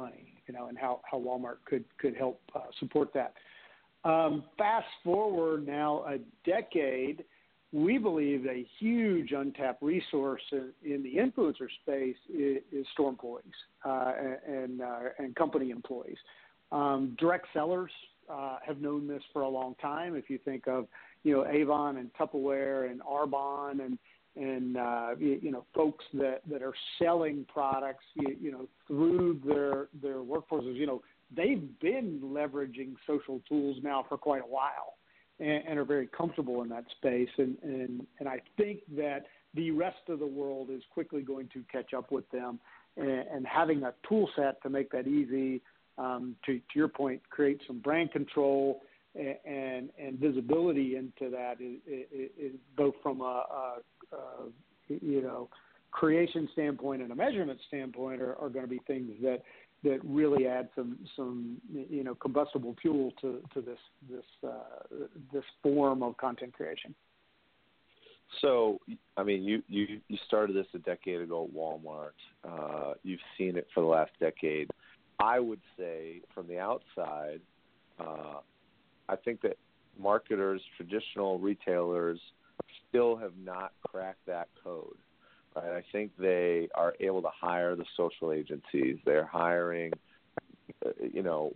money, 0.01 0.35
you 0.47 0.55
know, 0.55 0.67
and 0.67 0.79
how, 0.79 1.01
how 1.11 1.19
Walmart 1.19 1.57
could, 1.65 1.85
could 1.99 2.17
help 2.17 2.41
uh, 2.55 2.61
support 2.79 3.13
that. 3.15 3.35
Um, 4.05 4.45
fast 4.57 4.87
forward 5.05 5.67
now 5.67 6.05
a 6.07 6.19
decade, 6.49 7.25
we 7.73 7.99
believe 7.99 8.47
a 8.47 8.67
huge 8.79 9.33
untapped 9.33 9.83
resource 9.83 10.43
in, 10.53 10.71
in 10.85 11.03
the 11.03 11.17
influencer 11.17 11.69
space 11.83 12.17
is, 12.29 12.63
is 12.73 12.87
store 12.93 13.11
employees 13.11 13.45
uh, 13.85 14.13
and, 14.47 14.81
uh, 14.81 14.99
and 15.19 15.37
company 15.37 15.71
employees. 15.71 16.17
Um, 16.73 17.17
direct 17.19 17.47
sellers 17.53 17.91
uh, 18.31 18.59
have 18.67 18.81
known 18.81 19.07
this 19.07 19.23
for 19.33 19.43
a 19.43 19.49
long 19.49 19.75
time. 19.83 20.17
If 20.17 20.31
you 20.31 20.39
think 20.39 20.67
of, 20.67 20.87
you 21.23 21.37
know, 21.37 21.47
Avon 21.47 21.99
and 21.99 22.11
Tupperware 22.15 22.91
and 22.91 23.01
Arbonne 23.03 23.85
and 23.85 23.99
and 24.37 24.77
uh, 24.77 25.09
you, 25.19 25.41
you 25.43 25.51
know 25.51 25.65
folks 25.75 26.05
that 26.15 26.41
that 26.49 26.63
are 26.63 26.75
selling 26.99 27.45
products 27.53 28.05
you, 28.15 28.37
you 28.41 28.53
know 28.53 28.69
through 28.87 29.41
their 29.45 29.89
their 30.01 30.23
workforces 30.23 30.77
you 30.77 30.87
know 30.87 31.03
they've 31.35 31.69
been 31.81 32.21
leveraging 32.23 32.95
social 33.07 33.41
tools 33.49 33.77
now 33.83 34.05
for 34.09 34.19
quite 34.19 34.43
a 34.43 34.47
while 34.47 34.95
and, 35.39 35.63
and 35.69 35.79
are 35.79 35.85
very 35.85 36.07
comfortable 36.07 36.63
in 36.63 36.69
that 36.71 36.85
space. 36.97 37.29
And 37.39 37.57
and 37.63 38.07
and 38.19 38.29
I 38.29 38.41
think 38.57 38.81
that 38.97 39.27
the 39.55 39.71
rest 39.71 40.09
of 40.09 40.19
the 40.19 40.27
world 40.27 40.69
is 40.71 40.83
quickly 40.93 41.23
going 41.23 41.49
to 41.53 41.65
catch 41.71 41.95
up 41.95 42.13
with 42.13 42.29
them. 42.31 42.61
And, 42.97 43.09
and 43.11 43.47
having 43.47 43.85
a 43.85 43.95
tool 44.09 44.29
set 44.37 44.61
to 44.63 44.69
make 44.69 44.91
that 44.91 45.07
easy 45.07 45.63
um, 45.97 46.35
to, 46.47 46.59
to 46.59 46.63
your 46.75 46.89
point 46.89 47.21
create 47.31 47.61
some 47.67 47.79
brand 47.79 48.13
control 48.13 48.81
and 49.15 49.91
and 49.99 50.19
visibility 50.19 50.97
into 50.97 51.31
that 51.31 51.61
is, 51.61 51.79
is, 51.87 52.31
is 52.39 52.53
both 52.77 52.95
from 53.03 53.21
a, 53.21 53.25
a, 53.25 54.17
a, 54.17 54.19
you 54.89 55.21
know 55.21 55.49
creation 55.91 56.49
standpoint 56.53 57.03
and 57.03 57.11
a 57.11 57.15
measurement 57.15 57.59
standpoint 57.67 58.23
are, 58.23 58.37
are 58.37 58.49
going 58.49 58.65
to 58.65 58.71
be 58.71 58.81
things 58.87 59.11
that 59.21 59.43
that 59.83 59.99
really 60.05 60.47
add 60.47 60.69
some 60.75 60.99
some 61.17 61.57
you 61.73 62.05
know 62.05 62.15
combustible 62.15 62.77
fuel 62.81 63.13
to 63.21 63.41
to 63.55 63.61
this 63.61 63.79
this 64.11 64.25
uh, 64.47 65.07
this 65.33 65.45
form 65.63 66.03
of 66.03 66.17
content 66.17 66.53
creation. 66.53 66.95
So, 68.41 68.79
I 69.17 69.25
mean, 69.25 69.43
you 69.43 69.63
you 69.69 70.01
you 70.09 70.19
started 70.27 70.55
this 70.55 70.67
a 70.75 70.79
decade 70.79 71.21
ago 71.21 71.49
at 71.49 71.55
Walmart. 71.55 72.11
Uh, 72.45 72.95
you've 73.03 73.21
seen 73.37 73.57
it 73.57 73.67
for 73.75 73.81
the 73.81 73.87
last 73.87 74.13
decade. 74.21 74.71
I 75.19 75.41
would 75.41 75.61
say, 75.77 76.21
from 76.35 76.47
the 76.47 76.59
outside, 76.59 77.41
uh, 77.99 78.41
I 79.09 79.17
think 79.17 79.43
that 79.43 79.59
marketers, 79.99 80.63
traditional 80.77 81.39
retailers, 81.39 82.21
still 82.89 83.17
have 83.17 83.33
not 83.45 83.73
cracked 83.87 84.25
that 84.27 84.49
code. 84.63 84.97
Right? 85.55 85.77
I 85.79 85.85
think 85.93 86.13
they 86.19 86.69
are 86.75 86.95
able 87.01 87.23
to 87.23 87.31
hire 87.39 87.77
the 87.77 87.85
social 87.97 88.33
agencies. 88.33 88.99
They're 89.05 89.27
hiring, 89.27 89.93
uh, 90.85 90.91
you 91.13 91.23
know, 91.23 91.55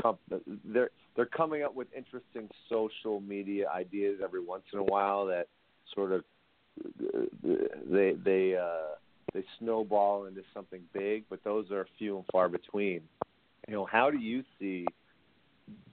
comp- 0.00 0.20
they're 0.64 0.90
they're 1.14 1.26
coming 1.26 1.62
up 1.62 1.74
with 1.74 1.88
interesting 1.96 2.48
social 2.68 3.20
media 3.20 3.68
ideas 3.68 4.20
every 4.22 4.44
once 4.44 4.64
in 4.72 4.78
a 4.78 4.84
while 4.84 5.26
that 5.26 5.46
sort 5.94 6.12
of 6.12 6.24
they 7.90 8.14
they 8.24 8.56
uh, 8.56 8.94
they 9.32 9.44
snowball 9.58 10.26
into 10.26 10.42
something 10.52 10.82
big, 10.92 11.24
but 11.30 11.42
those 11.44 11.70
are 11.70 11.86
few 11.98 12.16
and 12.16 12.26
far 12.32 12.48
between. 12.48 13.02
You 13.68 13.74
know, 13.74 13.84
how 13.84 14.10
do 14.10 14.18
you 14.18 14.44
see 14.58 14.86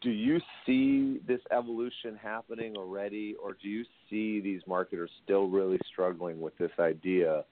do 0.02 0.10
you 0.10 0.40
see 0.66 1.20
this 1.28 1.40
evolution 1.52 2.18
happening 2.22 2.76
already, 2.78 3.36
or 3.42 3.58
do 3.62 3.68
you 3.68 3.84
see 4.10 4.40
these 4.40 4.62
marketers 4.68 5.10
still 5.24 5.48
really 5.48 5.80
struggling 5.92 6.40
with 6.40 6.58
this 6.58 6.72
idea 6.80 7.44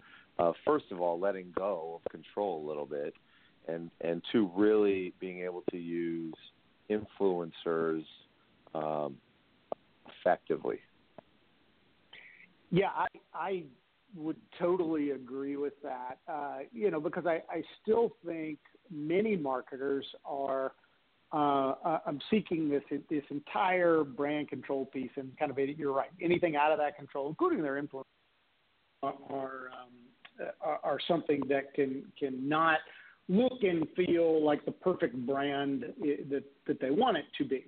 first 0.65 0.85
of 0.91 1.01
all, 1.01 1.19
letting 1.19 1.53
go 1.55 1.99
of 2.03 2.11
control 2.11 2.63
a 2.63 2.67
little 2.67 2.85
bit, 2.85 3.13
and 3.67 3.89
and 4.01 4.21
two, 4.31 4.49
really 4.55 5.13
being 5.19 5.41
able 5.41 5.63
to 5.71 5.77
use 5.77 6.33
influencers 6.89 8.03
um, 8.73 9.17
effectively? 10.19 10.79
Yeah, 12.71 12.89
I 12.95 13.07
I 13.33 13.63
would 14.15 14.37
totally 14.59 15.11
agree 15.11 15.55
with 15.55 15.73
that. 15.83 16.17
Uh, 16.27 16.59
you 16.71 16.91
know, 16.91 16.99
because 16.99 17.25
I 17.25 17.41
I 17.49 17.63
still 17.81 18.11
think 18.25 18.59
many 18.89 19.35
marketers 19.35 20.05
are 20.25 20.73
uh, 21.33 21.99
I'm 22.05 22.19
seeking 22.29 22.69
this 22.69 22.83
this 23.09 23.23
entire 23.29 24.03
brand 24.03 24.49
control 24.49 24.85
piece 24.85 25.11
and 25.15 25.31
kind 25.37 25.51
of 25.51 25.57
you're 25.57 25.93
right. 25.93 26.09
Anything 26.21 26.55
out 26.55 26.71
of 26.71 26.77
that 26.79 26.97
control, 26.97 27.29
including 27.29 27.61
their 27.61 27.77
influence, 27.77 28.07
are 29.03 29.11
um, 29.71 30.45
are, 30.61 30.79
are 30.83 30.99
something 31.07 31.41
that 31.49 31.73
can 31.73 32.03
can 32.19 32.47
not 32.47 32.79
look 33.29 33.63
and 33.63 33.87
feel 33.95 34.43
like 34.43 34.65
the 34.65 34.71
perfect 34.71 35.15
brand 35.25 35.85
that 36.29 36.43
that 36.67 36.79
they 36.81 36.91
want 36.91 37.17
it 37.17 37.25
to 37.37 37.45
be. 37.45 37.65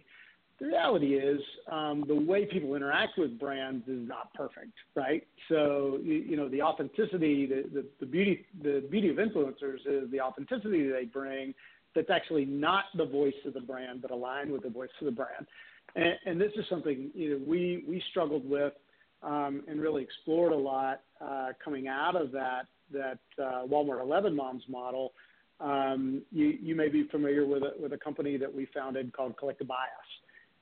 The 0.59 0.67
reality 0.67 1.15
is, 1.15 1.41
um, 1.71 2.05
the 2.07 2.15
way 2.15 2.45
people 2.45 2.75
interact 2.75 3.17
with 3.17 3.39
brands 3.39 3.87
is 3.87 4.07
not 4.07 4.33
perfect, 4.33 4.71
right? 4.95 5.25
So 5.49 5.99
you, 6.03 6.13
you 6.13 6.37
know 6.37 6.47
the 6.47 6.61
authenticity, 6.61 7.45
the, 7.45 7.63
the 7.73 7.85
the 8.01 8.05
beauty 8.05 8.45
the 8.61 8.83
beauty 8.89 9.09
of 9.09 9.17
influencers 9.17 9.79
is 9.85 10.11
the 10.11 10.21
authenticity 10.21 10.89
they 10.89 11.05
bring. 11.05 11.53
That's 11.95 12.09
actually 12.09 12.45
not 12.45 12.85
the 12.95 13.05
voice 13.05 13.33
of 13.45 13.53
the 13.53 13.61
brand, 13.61 14.01
but 14.01 14.11
aligned 14.11 14.51
with 14.51 14.63
the 14.63 14.69
voice 14.69 14.89
of 14.99 15.05
the 15.05 15.11
brand. 15.11 15.47
And, 15.95 16.13
and 16.25 16.41
this 16.41 16.51
is 16.55 16.65
something 16.69 17.11
you 17.13 17.31
know 17.31 17.45
we 17.45 17.83
we 17.87 18.01
struggled 18.09 18.49
with 18.49 18.73
um, 19.21 19.63
and 19.67 19.79
really 19.81 20.03
explored 20.03 20.51
a 20.51 20.57
lot 20.57 21.01
uh, 21.21 21.49
coming 21.63 21.87
out 21.87 22.15
of 22.15 22.31
that 22.31 22.63
that 22.91 23.19
uh, 23.39 23.65
Walmart 23.65 24.01
11 24.01 24.35
Moms 24.35 24.63
model. 24.67 25.13
Um, 25.59 26.23
you, 26.31 26.57
you 26.61 26.75
may 26.75 26.89
be 26.89 27.07
familiar 27.09 27.45
with 27.45 27.63
a, 27.63 27.71
with 27.79 27.93
a 27.93 27.97
company 27.97 28.37
that 28.37 28.53
we 28.53 28.67
founded 28.73 29.13
called 29.13 29.37
Collective 29.37 29.67
Bias. 29.67 29.89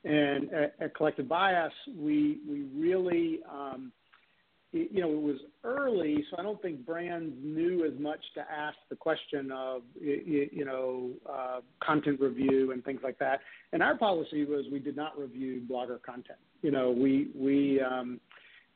And 0.03 0.53
at, 0.53 0.75
at 0.79 0.95
Collective 0.95 1.27
Bias, 1.27 1.73
we 1.95 2.39
we 2.47 2.63
really 2.75 3.39
um, 3.49 3.91
you 4.71 5.01
know, 5.01 5.11
it 5.11 5.21
was 5.21 5.37
early, 5.65 6.23
so 6.29 6.37
I 6.39 6.43
don't 6.43 6.61
think 6.61 6.85
brands 6.85 7.35
knew 7.43 7.85
as 7.85 7.99
much 7.99 8.19
to 8.35 8.41
ask 8.41 8.77
the 8.89 8.95
question 8.95 9.51
of, 9.51 9.81
you 9.99 10.63
know, 10.63 11.09
uh, 11.29 11.59
content 11.83 12.21
review 12.21 12.71
and 12.71 12.83
things 12.83 13.01
like 13.03 13.19
that. 13.19 13.41
And 13.73 13.83
our 13.83 13.97
policy 13.97 14.45
was 14.45 14.65
we 14.71 14.79
did 14.79 14.95
not 14.95 15.19
review 15.19 15.61
blogger 15.69 16.01
content. 16.01 16.39
You 16.61 16.71
know, 16.71 16.89
we 16.89 17.31
we 17.35 17.81
um, 17.81 18.21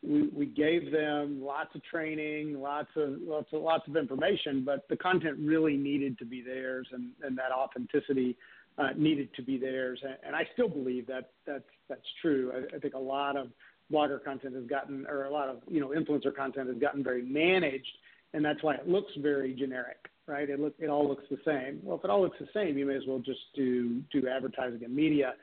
we, 0.04 0.28
we 0.36 0.46
gave 0.46 0.92
them 0.92 1.42
lots 1.42 1.74
of 1.76 1.84
training, 1.84 2.60
lots 2.60 2.90
of 2.98 3.16
lots 3.22 3.48
of 3.54 3.62
lots 3.62 3.88
of 3.88 3.96
information, 3.96 4.64
but 4.66 4.88
the 4.90 4.98
content 4.98 5.38
really 5.40 5.78
needed 5.78 6.18
to 6.20 6.26
be 6.26 6.42
theirs, 6.42 6.88
and, 6.92 7.12
and 7.24 7.38
that 7.38 7.52
authenticity 7.54 8.36
uh, 8.78 8.90
needed 8.98 9.30
to 9.36 9.42
be 9.42 9.58
theirs. 9.58 10.00
And, 10.04 10.18
and 10.28 10.36
I 10.36 10.44
still 10.54 10.68
believe 10.68 11.08
that 11.08 11.32
that's 11.48 11.64
that's 11.88 12.02
true. 12.22 12.52
I, 12.54 12.76
I 12.76 12.80
think 12.80 12.96
a 12.96 13.00
lot 13.00 13.38
of 13.38 13.48
blogger 13.92 14.24
content 14.24 14.56
has 14.56 14.66
gotten, 14.66 15.06
or 15.08 15.26
a 15.26 15.32
lot 15.32 15.50
of 15.50 15.58
you 15.68 15.80
know 15.80 15.90
influencer 15.90 16.36
content 16.36 16.68
has 16.68 16.78
gotten 16.78 17.04
very 17.04 17.22
managed, 17.22 17.98
and 18.34 18.44
that's 18.44 18.62
why 18.64 18.76
it 18.76 18.88
looks 18.88 19.12
very 19.20 19.54
generic, 19.54 19.98
right? 20.28 20.50
It 20.50 20.60
look 20.60 20.74
it 20.80 20.88
all 20.88 21.08
looks 21.08 21.24
the 21.30 21.38
same. 21.46 21.80
Well, 21.84 21.98
if 21.98 22.04
it 22.04 22.10
all 22.10 22.22
looks 22.22 22.40
the 22.40 22.48
same, 22.54 22.78
you 22.78 22.86
may 22.86 22.96
as 22.96 23.04
well 23.08 23.20
just 23.20 23.40
do 23.56 24.02
do 24.12 24.28
advertising 24.28 24.84
and 24.84 24.96
media. 24.96 25.34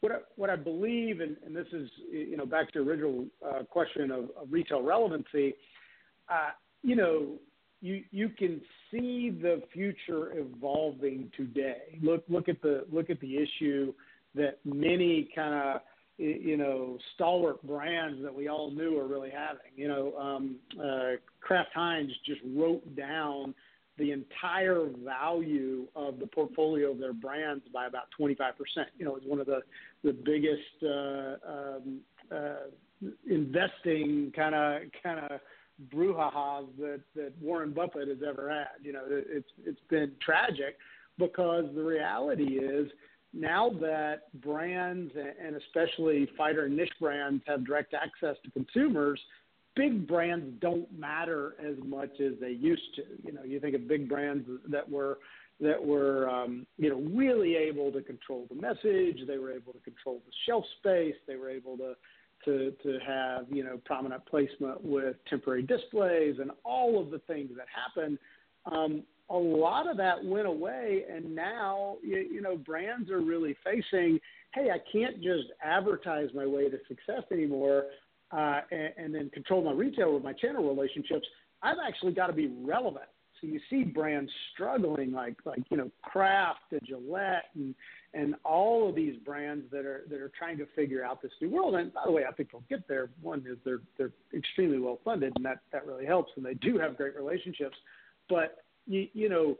What 0.00 0.12
I, 0.12 0.16
what 0.36 0.48
I 0.48 0.56
believe, 0.56 1.20
and, 1.20 1.36
and 1.44 1.54
this 1.54 1.66
is 1.72 1.88
you 2.10 2.36
know 2.36 2.46
back 2.46 2.72
to 2.72 2.78
your 2.78 2.88
original 2.88 3.26
uh, 3.46 3.64
question 3.64 4.10
of, 4.10 4.24
of 4.40 4.50
retail 4.50 4.82
relevancy, 4.82 5.54
uh, 6.30 6.50
you 6.82 6.96
know 6.96 7.38
you 7.80 8.02
you 8.10 8.28
can 8.30 8.60
see 8.90 9.30
the 9.30 9.62
future 9.72 10.38
evolving 10.38 11.30
today. 11.36 11.98
Look 12.02 12.24
look 12.28 12.48
at 12.48 12.62
the 12.62 12.86
look 12.90 13.10
at 13.10 13.20
the 13.20 13.36
issue 13.36 13.92
that 14.34 14.58
many 14.64 15.28
kind 15.34 15.54
of 15.54 15.80
you 16.20 16.56
know 16.56 16.98
stalwart 17.14 17.62
brands 17.62 18.22
that 18.22 18.34
we 18.34 18.48
all 18.48 18.70
knew 18.70 18.98
are 18.98 19.06
really 19.06 19.30
having. 19.30 19.72
You 19.74 19.88
know, 19.88 20.16
um, 20.18 20.56
uh, 20.78 21.16
Kraft 21.40 21.70
Heinz 21.74 22.10
just 22.26 22.40
wrote 22.54 22.96
down 22.96 23.54
the 23.98 24.12
entire 24.12 24.86
value 25.04 25.86
of 25.96 26.18
the 26.18 26.26
portfolio 26.26 26.90
of 26.90 26.98
their 26.98 27.12
brands 27.12 27.64
by 27.72 27.86
about 27.86 28.04
25%. 28.18 28.52
You 28.98 29.04
know, 29.04 29.16
it's 29.16 29.26
one 29.26 29.40
of 29.40 29.46
the 29.46 29.60
the 30.02 30.12
biggest 30.12 30.82
uh, 30.82 31.50
um, 31.50 32.00
uh, 32.30 33.08
investing 33.28 34.32
kind 34.36 34.54
of 34.54 34.82
kind 35.02 35.20
of 35.20 35.40
brouhaha 35.92 36.66
that 36.78 37.00
that 37.14 37.32
Warren 37.40 37.72
Buffett 37.72 38.08
has 38.08 38.18
ever 38.26 38.50
had. 38.50 38.84
You 38.84 38.92
know, 38.92 39.04
it, 39.08 39.26
it's 39.28 39.50
it's 39.64 39.80
been 39.88 40.12
tragic 40.24 40.76
because 41.18 41.66
the 41.74 41.82
reality 41.82 42.58
is 42.58 42.90
now 43.32 43.70
that 43.80 44.40
brands 44.40 45.12
and 45.14 45.56
especially 45.56 46.28
fighter 46.36 46.68
niche 46.68 46.92
brands 47.00 47.42
have 47.46 47.64
direct 47.64 47.94
access 47.94 48.36
to 48.44 48.50
consumers, 48.50 49.20
big 49.76 50.06
brands 50.06 50.46
don't 50.60 50.86
matter 50.98 51.54
as 51.64 51.76
much 51.84 52.20
as 52.20 52.32
they 52.40 52.50
used 52.50 52.94
to. 52.96 53.02
You 53.24 53.32
know, 53.32 53.42
you 53.44 53.60
think 53.60 53.74
of 53.74 53.86
big 53.86 54.08
brands 54.08 54.46
that 54.68 54.88
were 54.88 55.18
that 55.60 55.84
were 55.84 56.28
um, 56.28 56.66
you 56.78 56.90
know 56.90 57.00
really 57.16 57.54
able 57.54 57.92
to 57.92 58.02
control 58.02 58.46
the 58.48 58.60
message, 58.60 59.26
they 59.26 59.38
were 59.38 59.52
able 59.52 59.72
to 59.72 59.80
control 59.80 60.20
the 60.26 60.32
shelf 60.46 60.64
space, 60.78 61.14
they 61.26 61.36
were 61.36 61.50
able 61.50 61.76
to 61.76 61.94
to 62.44 62.72
to 62.82 62.98
have 63.06 63.46
you 63.50 63.62
know 63.62 63.78
prominent 63.84 64.24
placement 64.26 64.82
with 64.82 65.16
temporary 65.28 65.62
displays 65.62 66.36
and 66.40 66.50
all 66.64 67.00
of 67.00 67.10
the 67.10 67.18
things 67.20 67.50
that 67.56 67.66
happen. 67.74 68.18
Um, 68.70 69.02
a 69.30 69.36
lot 69.36 69.88
of 69.88 69.96
that 69.96 70.24
went 70.24 70.46
away, 70.46 71.04
and 71.10 71.34
now 71.34 71.96
you, 72.02 72.18
you 72.18 72.40
know 72.40 72.56
brands 72.56 73.10
are 73.10 73.20
really 73.20 73.56
facing, 73.64 74.18
hey, 74.54 74.70
I 74.70 74.78
can't 74.92 75.22
just 75.22 75.48
advertise 75.62 76.28
my 76.34 76.46
way 76.46 76.68
to 76.68 76.78
success 76.88 77.22
anymore, 77.30 77.84
uh, 78.32 78.60
and, 78.70 78.92
and 78.96 79.14
then 79.14 79.30
control 79.30 79.62
my 79.62 79.72
retail 79.72 80.08
or 80.08 80.20
my 80.20 80.32
channel 80.32 80.68
relationships. 80.68 81.26
I've 81.62 81.78
actually 81.86 82.12
got 82.12 82.26
to 82.26 82.32
be 82.32 82.52
relevant. 82.62 83.06
So 83.40 83.46
you 83.46 83.60
see 83.70 83.84
brands 83.84 84.30
struggling, 84.52 85.12
like 85.12 85.36
like 85.46 85.62
you 85.70 85.76
know 85.76 85.90
Kraft 86.02 86.72
and 86.72 86.80
Gillette 86.86 87.44
and 87.54 87.74
and 88.12 88.34
all 88.44 88.88
of 88.88 88.94
these 88.94 89.16
brands 89.24 89.64
that 89.70 89.86
are 89.86 90.04
that 90.10 90.20
are 90.20 90.32
trying 90.36 90.58
to 90.58 90.66
figure 90.76 91.04
out 91.04 91.22
this 91.22 91.32
new 91.40 91.50
world. 91.50 91.74
And 91.74 91.92
by 91.94 92.02
the 92.04 92.12
way, 92.12 92.24
I 92.28 92.32
think 92.32 92.50
they'll 92.52 92.64
get 92.68 92.86
there. 92.86 93.10
One 93.22 93.44
is 93.48 93.56
they're 93.64 93.80
they're 93.96 94.12
extremely 94.34 94.78
well 94.78 94.98
funded, 95.04 95.32
and 95.36 95.44
that 95.44 95.60
that 95.72 95.86
really 95.86 96.04
helps, 96.04 96.32
and 96.36 96.44
they 96.44 96.54
do 96.54 96.78
have 96.78 96.96
great 96.96 97.16
relationships. 97.16 97.76
But 98.28 98.58
you, 98.86 99.08
you 99.12 99.28
know, 99.28 99.56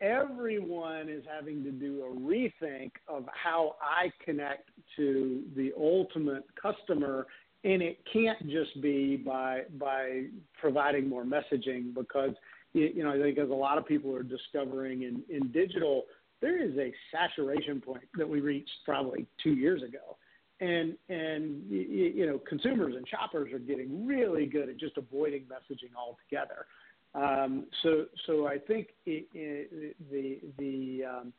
everyone 0.00 1.08
is 1.08 1.24
having 1.28 1.64
to 1.64 1.70
do 1.70 2.04
a 2.04 2.20
rethink 2.20 2.92
of 3.08 3.24
how 3.32 3.76
I 3.82 4.12
connect 4.24 4.70
to 4.96 5.42
the 5.56 5.72
ultimate 5.76 6.44
customer 6.60 7.26
and 7.64 7.82
it 7.82 7.98
can't 8.12 8.40
just 8.48 8.80
be 8.80 9.16
by 9.16 9.62
by 9.78 10.26
providing 10.60 11.08
more 11.08 11.24
messaging 11.24 11.92
because 11.92 12.30
you 12.72 13.02
know 13.02 13.10
I 13.10 13.20
think 13.20 13.38
as 13.38 13.50
a 13.50 13.54
lot 13.54 13.78
of 13.78 13.86
people 13.86 14.14
are 14.14 14.22
discovering 14.22 15.02
in, 15.02 15.22
in 15.28 15.50
digital 15.50 16.04
there 16.40 16.62
is 16.62 16.76
a 16.78 16.92
saturation 17.10 17.80
point 17.80 18.04
that 18.16 18.28
we 18.28 18.40
reached 18.40 18.70
probably 18.84 19.26
two 19.42 19.54
years 19.54 19.82
ago. 19.82 20.16
And 20.60 20.96
and 21.08 21.62
you 21.70 22.26
know 22.26 22.40
consumers 22.48 22.94
and 22.96 23.06
shoppers 23.08 23.52
are 23.52 23.60
getting 23.60 24.06
really 24.06 24.44
good 24.44 24.68
at 24.68 24.76
just 24.76 24.96
avoiding 24.96 25.42
messaging 25.42 25.94
altogether 25.96 26.66
um, 27.14 27.66
so, 27.82 28.04
so 28.26 28.46
I 28.46 28.58
think 28.58 28.88
it, 29.06 29.26
it, 29.34 29.96
the 30.10 30.38
the 30.58 31.04
um, 31.04 31.32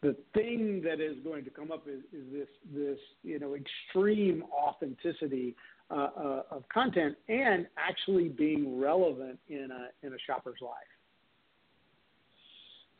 the 0.00 0.16
thing 0.34 0.82
that 0.84 1.00
is 1.00 1.16
going 1.22 1.44
to 1.44 1.50
come 1.50 1.70
up 1.70 1.86
is, 1.86 2.00
is 2.12 2.32
this 2.32 2.48
this 2.74 2.98
you 3.22 3.38
know 3.38 3.54
extreme 3.54 4.42
authenticity 4.52 5.54
uh, 5.90 6.08
uh, 6.16 6.42
of 6.50 6.64
content 6.72 7.16
and 7.28 7.66
actually 7.76 8.28
being 8.28 8.80
relevant 8.80 9.38
in 9.48 9.68
a 9.70 10.06
in 10.06 10.14
a 10.14 10.18
shopper's 10.26 10.60
life. 10.62 10.72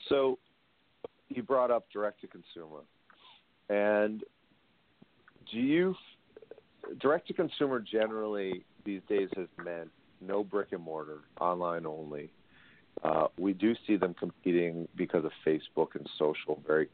So, 0.09 0.39
you 1.29 1.43
brought 1.43 1.71
up 1.71 1.87
direct 1.93 2.21
to 2.21 2.27
consumer, 2.27 2.81
and 3.71 4.23
do 5.51 5.59
you 5.59 5.95
direct 7.01 7.27
to 7.29 7.33
consumer 7.33 7.81
generally 7.81 8.65
these 8.85 9.01
days 9.09 9.29
has 9.37 9.47
meant 9.65 9.91
no 10.27 10.45
brick 10.45 10.69
and 10.73 10.83
mortar, 10.83 11.21
online 11.41 11.87
only. 11.87 12.33
Uh, 13.03 13.27
we 13.39 13.53
do 13.53 13.75
see 13.87 13.97
them 13.97 14.15
competing 14.15 14.87
because 14.97 15.25
of 15.25 15.33
Facebook 15.47 15.95
and 15.95 16.09
social 16.19 16.61
very, 16.67 16.89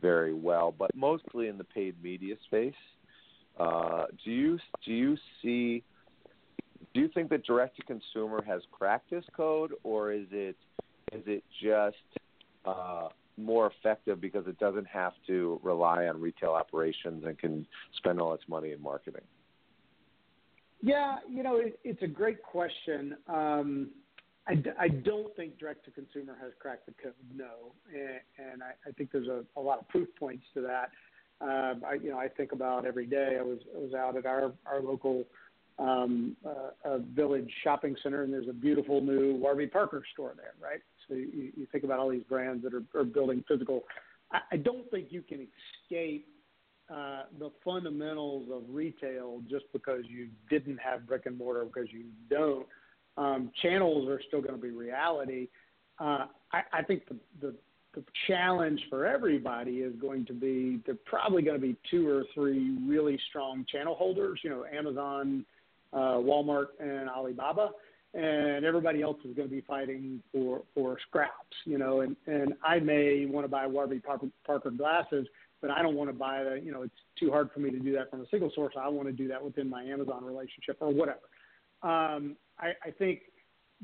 very 0.00 0.32
well, 0.32 0.74
but 0.76 0.94
mostly 0.94 1.48
in 1.48 1.58
the 1.58 1.64
paid 1.64 2.00
media 2.02 2.36
space. 2.46 2.74
Uh, 3.58 4.04
do 4.24 4.30
you 4.30 4.58
do 4.86 4.92
you 4.92 5.16
see? 5.42 5.82
Do 6.94 7.00
you 7.00 7.08
think 7.08 7.30
that 7.30 7.44
direct 7.44 7.76
to 7.76 7.82
consumer 7.82 8.42
has 8.42 8.62
cracked 8.72 9.10
this 9.10 9.24
code, 9.36 9.72
or 9.82 10.12
is 10.12 10.26
it 10.30 10.56
is 11.12 11.22
it 11.26 11.44
just 11.62 11.96
uh, 12.64 13.08
more 13.36 13.70
effective 13.78 14.20
because 14.20 14.46
it 14.46 14.58
doesn't 14.58 14.86
have 14.86 15.12
to 15.26 15.60
rely 15.62 16.06
on 16.06 16.20
retail 16.20 16.50
operations 16.50 17.24
and 17.24 17.38
can 17.38 17.66
spend 17.96 18.20
all 18.20 18.32
its 18.34 18.44
money 18.48 18.72
in 18.72 18.80
marketing? 18.80 19.22
Yeah, 20.82 21.18
you 21.28 21.42
know, 21.42 21.56
it, 21.56 21.78
it's 21.84 22.02
a 22.02 22.06
great 22.06 22.42
question. 22.42 23.16
Um, 23.28 23.90
I, 24.48 24.54
I 24.78 24.88
don't 24.88 25.34
think 25.36 25.58
direct 25.58 25.84
to 25.84 25.90
consumer 25.90 26.36
has 26.42 26.52
cracked 26.58 26.86
the 26.86 26.92
code, 27.02 27.12
no, 27.34 27.72
and, 27.92 28.20
and 28.52 28.62
I, 28.62 28.88
I 28.88 28.92
think 28.92 29.12
there's 29.12 29.28
a, 29.28 29.44
a 29.56 29.60
lot 29.60 29.80
of 29.80 29.88
proof 29.88 30.08
points 30.18 30.44
to 30.54 30.62
that. 30.62 30.90
Um, 31.42 31.82
I, 31.86 31.94
you 31.94 32.10
know, 32.10 32.18
I 32.18 32.28
think 32.28 32.52
about 32.52 32.86
every 32.86 33.06
day. 33.06 33.36
I 33.38 33.42
was 33.42 33.58
I 33.74 33.78
was 33.78 33.94
out 33.94 34.16
at 34.16 34.26
our 34.26 34.52
our 34.66 34.82
local 34.82 35.24
um, 35.78 36.36
uh, 36.44 36.88
uh, 36.88 36.98
village 37.14 37.50
shopping 37.64 37.96
center, 38.02 38.22
and 38.22 38.32
there's 38.32 38.48
a 38.48 38.52
beautiful 38.52 39.00
new 39.00 39.36
Warby 39.36 39.68
Parker 39.68 40.02
store 40.12 40.34
there, 40.36 40.52
right? 40.60 40.80
So 41.08 41.14
you, 41.14 41.52
you 41.56 41.66
think 41.72 41.84
about 41.84 41.98
all 41.98 42.10
these 42.10 42.24
brands 42.24 42.62
that 42.64 42.74
are, 42.74 42.82
are 42.94 43.04
building 43.04 43.42
physical. 43.48 43.84
I, 44.30 44.40
I 44.52 44.56
don't 44.56 44.90
think 44.90 45.06
you 45.10 45.22
can 45.22 45.46
escape 45.86 46.26
uh, 46.92 47.22
the 47.38 47.50
fundamentals 47.64 48.48
of 48.52 48.62
retail 48.68 49.40
just 49.48 49.64
because 49.72 50.02
you 50.08 50.28
didn't 50.48 50.78
have 50.78 51.06
brick 51.06 51.26
and 51.26 51.38
mortar 51.38 51.64
because 51.64 51.88
you 51.92 52.04
don't 52.28 52.66
Um, 53.16 53.50
channels 53.62 54.08
are 54.08 54.20
still 54.28 54.40
going 54.40 54.54
to 54.54 54.60
be 54.60 54.70
reality. 54.70 55.48
Uh, 55.98 56.26
I, 56.52 56.62
I 56.78 56.82
think 56.82 57.06
the, 57.08 57.16
the 57.40 57.54
the 57.92 58.04
challenge 58.28 58.80
for 58.88 59.04
everybody 59.04 59.78
is 59.88 59.94
going 60.00 60.24
to 60.26 60.32
be 60.32 60.80
they're 60.86 61.04
probably 61.04 61.42
going 61.42 61.60
to 61.60 61.66
be 61.66 61.76
two 61.90 62.08
or 62.08 62.24
three 62.34 62.78
really 62.86 63.18
strong 63.28 63.66
channel 63.70 63.96
holders. 63.96 64.40
You 64.44 64.50
know, 64.50 64.64
Amazon, 64.64 65.44
uh, 65.92 66.16
Walmart, 66.28 66.68
and 66.78 67.10
Alibaba, 67.10 67.70
and 68.14 68.64
everybody 68.64 69.02
else 69.02 69.18
is 69.24 69.34
going 69.36 69.48
to 69.48 69.54
be 69.54 69.62
fighting 69.62 70.22
for 70.32 70.62
for 70.72 70.96
scraps. 71.08 71.56
You 71.64 71.78
know, 71.78 72.02
and 72.02 72.16
and 72.26 72.54
I 72.64 72.78
may 72.78 73.26
want 73.26 73.44
to 73.44 73.48
buy 73.48 73.66
Warby 73.66 74.00
Parker, 74.00 74.28
Parker 74.46 74.70
glasses, 74.70 75.26
but 75.60 75.70
I 75.70 75.82
don't 75.82 75.94
want 75.94 76.10
to 76.10 76.14
buy 76.14 76.42
the. 76.44 76.60
You 76.62 76.72
know, 76.72 76.82
it's 76.82 76.94
too 77.18 77.30
hard 77.30 77.50
for 77.52 77.60
me 77.60 77.70
to 77.70 77.78
do 77.78 77.92
that 77.92 78.10
from 78.10 78.20
a 78.20 78.28
single 78.30 78.50
source. 78.54 78.74
I 78.80 78.88
want 78.88 79.08
to 79.08 79.12
do 79.12 79.28
that 79.28 79.42
within 79.42 79.68
my 79.68 79.82
Amazon 79.82 80.24
relationship 80.24 80.78
or 80.80 80.90
whatever. 80.90 81.20
Um, 81.82 82.36
I, 82.58 82.72
I 82.84 82.90
think 82.98 83.20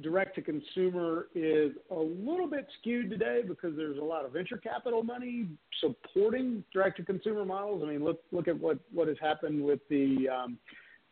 direct 0.03 0.35
to 0.35 0.43
consumer 0.43 1.29
is 1.35 1.73
a 1.91 1.95
little 1.95 2.47
bit 2.47 2.67
skewed 2.81 3.09
today 3.11 3.43
because 3.47 3.75
there's 3.77 3.99
a 3.99 4.05
lot 4.05 4.25
of 4.25 4.33
venture 4.33 4.59
capital 4.59 5.03
money 5.03 5.47
supporting 5.81 6.63
direct 6.73 6.99
to 6.99 7.05
consumer 7.05 7.45
models. 7.45 7.83
I 7.85 7.89
mean, 7.91 8.05
look 8.05 8.21
look 8.33 8.49
at 8.49 8.59
what 8.59 8.79
what 8.93 9.09
has 9.09 9.17
happened 9.21 9.63
with 9.63 9.81
the 9.89 10.29
um, 10.29 10.59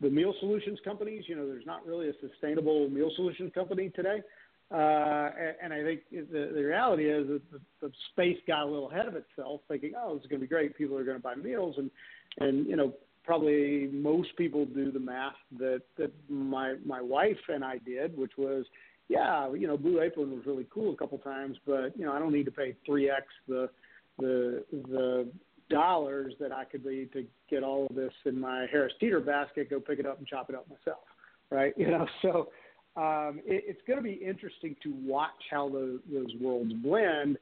the 0.00 0.11
meal 0.11 0.35
solutions 0.40 0.79
companies. 0.85 1.24
You 1.27 1.37
know, 1.37 1.46
there's 1.46 1.66
not 1.66 1.87
really 1.87 2.09
a 2.09 2.12
sustainable 2.20 2.88
meal 2.90 3.11
solutions 3.16 3.53
company 3.55 3.90
today. 3.94 4.22
Uh, 4.70 5.31
and 5.62 5.72
I 5.72 5.83
think 5.83 6.00
the, 6.11 6.50
the 6.55 6.62
reality 6.62 7.11
is 7.11 7.29
that 7.29 7.42
the, 7.53 7.61
the 7.81 7.92
space 8.12 8.38
got 8.48 8.62
a 8.62 8.66
little 8.66 8.90
ahead 8.90 9.07
of 9.07 9.14
itself, 9.14 9.61
thinking, 9.68 9.92
"Oh, 9.96 10.14
this 10.14 10.24
is 10.24 10.29
going 10.29 10.40
to 10.40 10.46
be 10.46 10.48
great. 10.48 10.77
People 10.77 10.96
are 10.96 11.05
going 11.05 11.16
to 11.16 11.22
buy 11.22 11.35
meals," 11.35 11.77
and 11.79 11.90
and 12.40 12.66
you 12.66 12.74
know, 12.74 12.94
probably 13.24 13.88
most 13.92 14.37
people 14.37 14.64
do 14.64 14.90
the 14.90 14.98
math 14.98 15.35
that 15.59 15.83
that 15.98 16.12
my 16.29 16.74
my 16.85 17.00
wife 17.00 17.37
and 17.48 17.64
I 17.64 17.79
did, 17.79 18.16
which 18.16 18.33
was, 18.38 18.64
yeah, 19.09 19.53
you 19.53 19.66
know, 19.66 19.77
Blue 19.77 20.00
Apron 20.00 20.31
was 20.31 20.46
really 20.46 20.66
cool 20.72 20.92
a 20.92 20.96
couple 20.96 21.18
times, 21.18 21.57
but 21.66 21.96
you 21.96 22.07
know, 22.07 22.12
I 22.12 22.18
don't 22.18 22.33
need 22.33 22.46
to 22.46 22.50
pay 22.50 22.74
three 22.87 23.11
x 23.11 23.27
the 23.46 23.68
the 24.18 24.64
the 24.72 25.29
dollars 25.70 26.35
that 26.40 26.53
I 26.53 26.64
could 26.64 26.85
be 26.85 27.09
to 27.12 27.24
get 27.50 27.62
all 27.62 27.87
of 27.88 27.96
this 27.96 28.12
in 28.27 28.38
my 28.38 28.66
Harris 28.70 28.92
Teeter 29.00 29.20
basket, 29.20 29.70
go 29.70 29.81
pick 29.81 29.98
it 29.98 30.07
up 30.07 30.18
and 30.18 30.27
chop 30.27 30.50
it 30.50 30.57
up 30.57 30.66
myself, 30.68 31.05
right? 31.50 31.74
You 31.79 31.90
know, 31.90 32.07
so 32.22 32.48
um, 32.97 33.41
it, 33.45 33.65
it's 33.67 33.81
going 33.87 33.99
to 33.99 34.03
be 34.03 34.15
interesting 34.15 34.77
to 34.83 34.95
watch 35.05 35.31
how 35.51 35.69
the, 35.69 36.01
those 36.13 36.33
worlds 36.41 36.73
blend. 36.75 37.39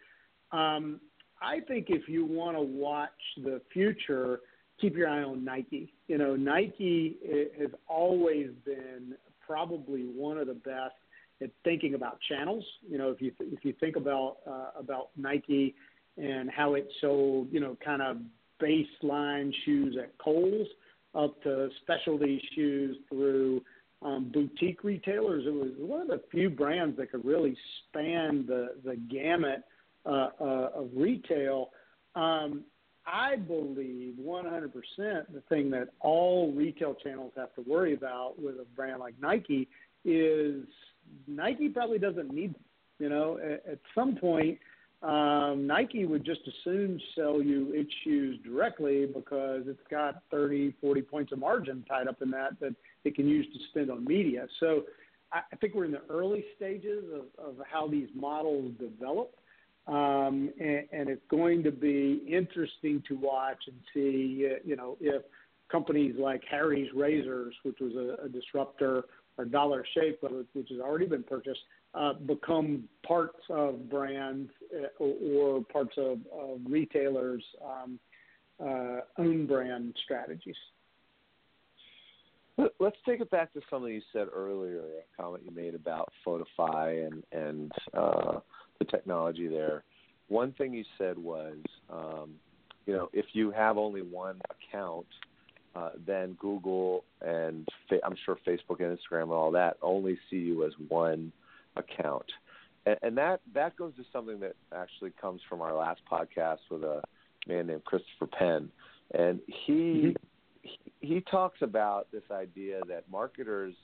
Um, 0.51 1.01
I 1.41 1.61
think 1.67 1.87
if 1.89 2.09
you 2.09 2.25
want 2.25 2.57
to 2.57 2.63
watch 2.63 3.11
the 3.43 3.61
future 3.73 4.41
keep 4.83 4.97
your 4.97 5.09
eye 5.09 5.23
on 5.23 5.45
Nike. 5.45 5.93
You 6.09 6.19
know, 6.19 6.37
Nike 6.37 7.17
has 7.59 7.71
always 7.89 8.49
been 8.65 9.15
probably 9.47 10.03
one 10.03 10.39
of 10.39 10.49
the 10.49 10.55
best 10.55 10.95
at 11.41 11.51
thinking 11.65 11.95
about 11.95 12.19
channels. 12.29 12.65
You 12.89 12.99
know, 12.99 13.11
if 13.11 13.23
you 13.23 13.33
if 13.41 13.65
you 13.65 13.73
think 13.81 13.97
about 13.97 14.39
uh, 14.47 14.71
about 14.79 15.11
Nike 15.17 15.75
and 16.19 16.51
how 16.51 16.75
it 16.75 16.87
sold, 17.01 17.49
you 17.51 17.61
know, 17.61 17.77
kind 17.83 18.03
of 18.03 18.19
baseline 18.61 19.53
shoes 19.65 19.97
at 20.01 20.17
Kohl's 20.19 20.69
up 21.15 21.41
to 21.43 21.69
specialty 21.83 22.43
shoes 22.55 22.97
through 23.09 23.63
um, 24.05 24.31
boutique 24.33 24.85
retailers. 24.85 25.45
It 25.47 25.55
was 25.55 25.71
one 25.79 26.03
of 26.03 26.09
the 26.09 26.23
few 26.31 26.51
brands 26.51 26.97
that 26.97 27.11
could 27.11 27.25
really 27.25 27.57
span 27.89 28.45
the 28.47 28.75
the 28.85 28.97
gamut 28.97 29.65
uh, 30.07 30.29
uh, 30.41 30.71
of 30.75 30.91
retail. 30.95 31.71
Um, 32.15 32.65
I 33.05 33.37
believe 33.37 34.15
100% 34.21 34.73
the 34.99 35.43
thing 35.49 35.71
that 35.71 35.89
all 36.01 36.53
retail 36.53 36.95
channels 36.95 37.33
have 37.37 37.53
to 37.57 37.63
worry 37.63 37.95
about 37.95 38.35
with 38.41 38.57
a 38.57 38.67
brand 38.77 39.01
like 39.01 39.15
Nike 39.21 39.69
is 40.05 40.65
Nike 41.27 41.69
probably 41.69 41.99
doesn't 41.99 42.33
need 42.33 42.55
them. 42.55 42.63
You 42.99 43.09
know, 43.09 43.39
at, 43.39 43.73
at 43.73 43.79
some 43.95 44.15
point, 44.17 44.59
um, 45.03 45.67
Nike 45.67 46.05
would 46.05 46.25
just 46.25 46.41
as 46.47 46.53
soon 46.63 47.01
sell 47.17 47.43
you 47.43 47.73
its 47.73 47.91
shoes 48.05 48.39
directly 48.45 49.07
because 49.07 49.63
it's 49.67 49.81
got 49.91 50.23
30, 50.31 50.75
40 50.81 51.03
points 51.03 51.33
of 51.33 51.41
margin 51.41 51.85
tied 51.89 52.07
up 52.07 52.23
in 52.23 52.31
that 52.31 52.59
that 52.61 52.75
it 53.05 53.15
can 53.15 53.29
use 53.29 53.47
to 53.53 53.59
spend 53.71 53.91
on 53.91 54.05
media. 54.05 54.47
So 54.61 54.85
I, 55.33 55.57
think 55.57 55.75
we're 55.75 55.87
in 55.87 55.93
the 55.93 56.03
early 56.11 56.45
stages 56.57 57.05
of, 57.15 57.45
of 57.45 57.55
how 57.71 57.89
these 57.89 58.09
models 58.15 58.73
develop. 58.79 59.35
Um, 59.87 60.51
and, 60.61 60.85
and 60.93 61.09
it's 61.09 61.25
going 61.29 61.63
to 61.65 61.73
be 61.73 62.23
interesting 62.29 63.03
to 63.09 63.17
watch 63.17 63.59
and 63.67 63.77
see, 63.93 64.49
uh, 64.51 64.59
you 64.65 64.77
know, 64.77 64.97
if 65.01 65.23
companies 65.71 66.15
like 66.19 66.43
Harry's 66.49 66.91
Razors, 66.95 67.55
which 67.65 67.79
was 67.81 67.95
a, 67.95 68.27
a 68.27 68.29
disruptor, 68.29 69.05
or 69.39 69.45
Dollar 69.47 69.85
Shave 69.95 70.21
Club, 70.21 70.45
which 70.53 70.69
has 70.69 70.79
already 70.79 71.07
been 71.07 71.23
purchased, 71.23 71.61
uh, 71.95 72.13
become 72.13 72.85
parts 73.07 73.41
of 73.51 73.89
brands 73.91 74.51
uh, 74.75 74.89
or, 75.03 75.57
or, 75.57 75.65
parts 75.65 75.95
of, 75.97 76.19
of 76.33 76.61
retailers' 76.67 77.45
um, 77.65 77.99
uh, 78.63 79.01
own 79.19 79.47
brand 79.47 79.95
strategies. 80.05 80.57
Let's 82.59 82.97
take 83.07 83.21
it 83.21 83.31
back 83.31 83.53
to 83.55 83.61
something 83.71 83.93
you 83.93 84.03
said 84.13 84.29
earlier, 84.35 84.81
a 84.81 85.23
comment 85.23 85.43
you 85.45 85.55
made 85.55 85.75
about 85.75 86.13
Photofy 86.27 87.07
and 87.07 87.23
and 87.33 87.73
uh, 87.95 88.41
the 88.79 88.85
technology 88.85 89.49
there. 89.49 89.85
One 90.29 90.53
thing 90.53 90.75
you 90.75 90.85
said 90.99 91.19
was, 91.19 91.57
um, 91.91 92.35
you 92.87 92.93
know, 92.93 93.09
if 93.15 93.27
you 93.33 93.53
have 93.53 93.79
only 93.79 94.03
one 94.03 94.41
account, 94.51 95.07
uh, 95.75 95.91
then 96.07 96.37
Google 96.39 97.05
and 97.23 97.67
fa- 97.89 98.01
I'm 98.05 98.17
sure 98.27 98.37
Facebook 98.47 98.81
and 98.81 98.99
Instagram 98.99 99.25
and 99.25 99.33
all 99.33 99.51
that 99.53 99.79
only 99.81 100.19
see 100.29 100.37
you 100.37 100.67
as 100.67 100.73
one 100.89 101.33
account, 101.77 102.27
and, 102.85 102.97
and 103.03 103.17
that 103.17 103.41
that 103.55 103.77
goes 103.77 103.95
to 103.97 104.05
something 104.13 104.41
that 104.41 104.57
actually 104.77 105.13
comes 105.19 105.41
from 105.49 105.63
our 105.63 105.75
last 105.75 106.03
podcast 106.11 106.59
with 106.71 106.83
a 106.83 107.01
man 107.49 107.69
named 107.69 107.85
Christopher 107.87 108.27
Penn, 108.27 108.71
and 109.15 109.41
he. 109.47 110.15
He, 110.63 110.79
he 111.01 111.21
talks 111.21 111.61
about 111.63 112.11
this 112.13 112.23
idea 112.31 112.81
that 112.89 113.05
marketers 113.11 113.75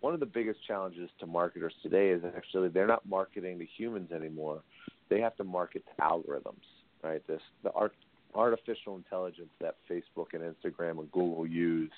one 0.00 0.12
of 0.12 0.20
the 0.20 0.26
biggest 0.26 0.60
challenges 0.66 1.08
to 1.18 1.26
marketers 1.26 1.72
today 1.82 2.10
is 2.10 2.22
actually 2.36 2.68
they're 2.68 2.86
not 2.86 3.06
marketing 3.08 3.58
to 3.58 3.66
humans 3.76 4.12
anymore 4.12 4.62
they 5.08 5.20
have 5.20 5.36
to 5.36 5.44
market 5.44 5.84
to 5.86 6.02
algorithms, 6.02 6.64
right? 7.02 7.26
This 7.26 7.40
the 7.62 7.70
art, 7.72 7.94
artificial 8.34 8.96
intelligence 8.96 9.50
that 9.60 9.76
Facebook 9.90 10.26
and 10.32 10.42
Instagram 10.42 10.98
and 10.98 11.10
Google 11.12 11.46
use 11.46 11.92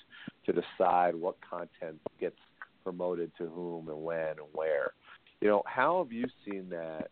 to 0.45 0.53
decide 0.53 1.15
what 1.15 1.35
content 1.47 1.99
gets 2.19 2.37
promoted 2.83 3.31
to 3.37 3.47
whom 3.47 3.89
and 3.89 4.03
when 4.03 4.29
and 4.29 4.47
where. 4.53 4.91
You 5.41 5.47
know, 5.47 5.63
how 5.65 6.03
have 6.03 6.11
you 6.11 6.25
seen 6.45 6.69
that 6.69 7.09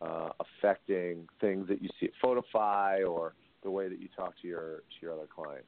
uh, 0.00 0.30
affecting 0.40 1.28
things 1.40 1.68
that 1.68 1.82
you 1.82 1.88
see 1.98 2.06
at 2.06 2.12
Photofy 2.22 3.06
or 3.06 3.34
the 3.62 3.70
way 3.70 3.88
that 3.88 4.00
you 4.00 4.08
talk 4.16 4.34
to 4.42 4.48
your 4.48 4.76
to 4.76 5.02
your 5.02 5.12
other 5.14 5.28
clients? 5.34 5.66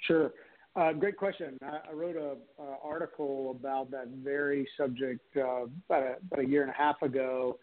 Sure. 0.00 0.32
Uh, 0.74 0.92
great 0.92 1.16
question. 1.16 1.58
I, 1.62 1.78
I 1.90 1.92
wrote 1.94 2.16
an 2.16 2.36
article 2.82 3.56
about 3.58 3.90
that 3.92 4.08
very 4.22 4.68
subject 4.76 5.24
uh, 5.36 5.64
about, 5.88 6.02
a, 6.02 6.16
about 6.30 6.44
a 6.44 6.48
year 6.48 6.62
and 6.62 6.70
a 6.70 6.76
half 6.76 7.00
ago 7.02 7.58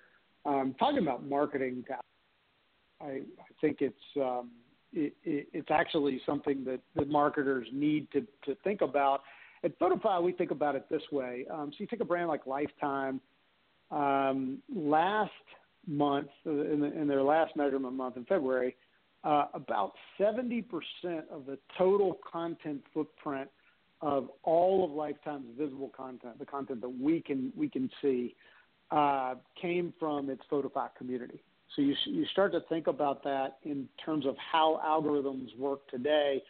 um, 0.46 0.76
talking 0.78 1.00
about 1.00 1.26
marketing, 1.26 1.84
I, 3.02 3.06
I 3.06 3.22
think 3.62 3.78
it's 3.80 3.96
um, 4.18 4.52
it, 4.92 5.14
it, 5.24 5.48
it's 5.54 5.72
actually 5.72 6.22
something 6.26 6.64
that, 6.66 6.80
that 6.96 7.10
marketers 7.10 7.68
need 7.72 8.08
to, 8.12 8.22
to 8.46 8.56
think 8.64 8.82
about. 8.82 9.22
At 9.64 9.78
Photofy, 9.80 10.22
we 10.22 10.34
think 10.34 10.52
about 10.52 10.76
it 10.76 10.86
this 10.90 11.02
way. 11.12 11.46
Um, 11.52 11.72
so 11.72 11.78
you 11.80 11.88
take 11.88 12.02
a 12.02 12.06
brand 12.06 12.28
like 12.28 12.46
Lifetime. 12.46 13.22
Um, 13.90 14.60
last 14.74 15.32
month, 15.88 16.28
in, 16.46 16.80
the, 16.82 17.00
in, 17.00 17.08
their 17.08 17.24
last 17.24 17.56
measurement 17.56 17.94
month 17.94 18.18
in 18.18 18.26
February, 18.26 18.76
uh, 19.24 19.46
about 19.54 19.94
70% 20.20 20.64
of 21.32 21.46
the 21.46 21.58
total 21.78 22.20
content 22.30 22.82
footprint 22.94 23.50
of 24.02 24.30
all 24.44 24.84
of 24.84 24.92
Lifetime's 24.92 25.48
visible 25.58 25.92
content, 25.96 26.38
the 26.38 26.46
content 26.46 26.82
that 26.82 26.90
we 26.90 27.22
can 27.22 27.54
we 27.56 27.70
can 27.70 27.90
see, 28.02 28.36
uh, 28.92 29.36
came 29.60 29.94
from 29.98 30.30
its 30.30 30.42
Photofy 30.52 30.90
community. 30.98 31.42
So 31.76 31.82
you, 31.82 31.96
you 32.06 32.26
start 32.32 32.52
to 32.52 32.60
think 32.70 32.88
about 32.88 33.24
that 33.24 33.58
in 33.64 33.88
terms 34.06 34.26
of 34.26 34.36
how 34.38 34.80
algorithms 34.86 35.58
work 35.58 35.88
today. 35.90 36.44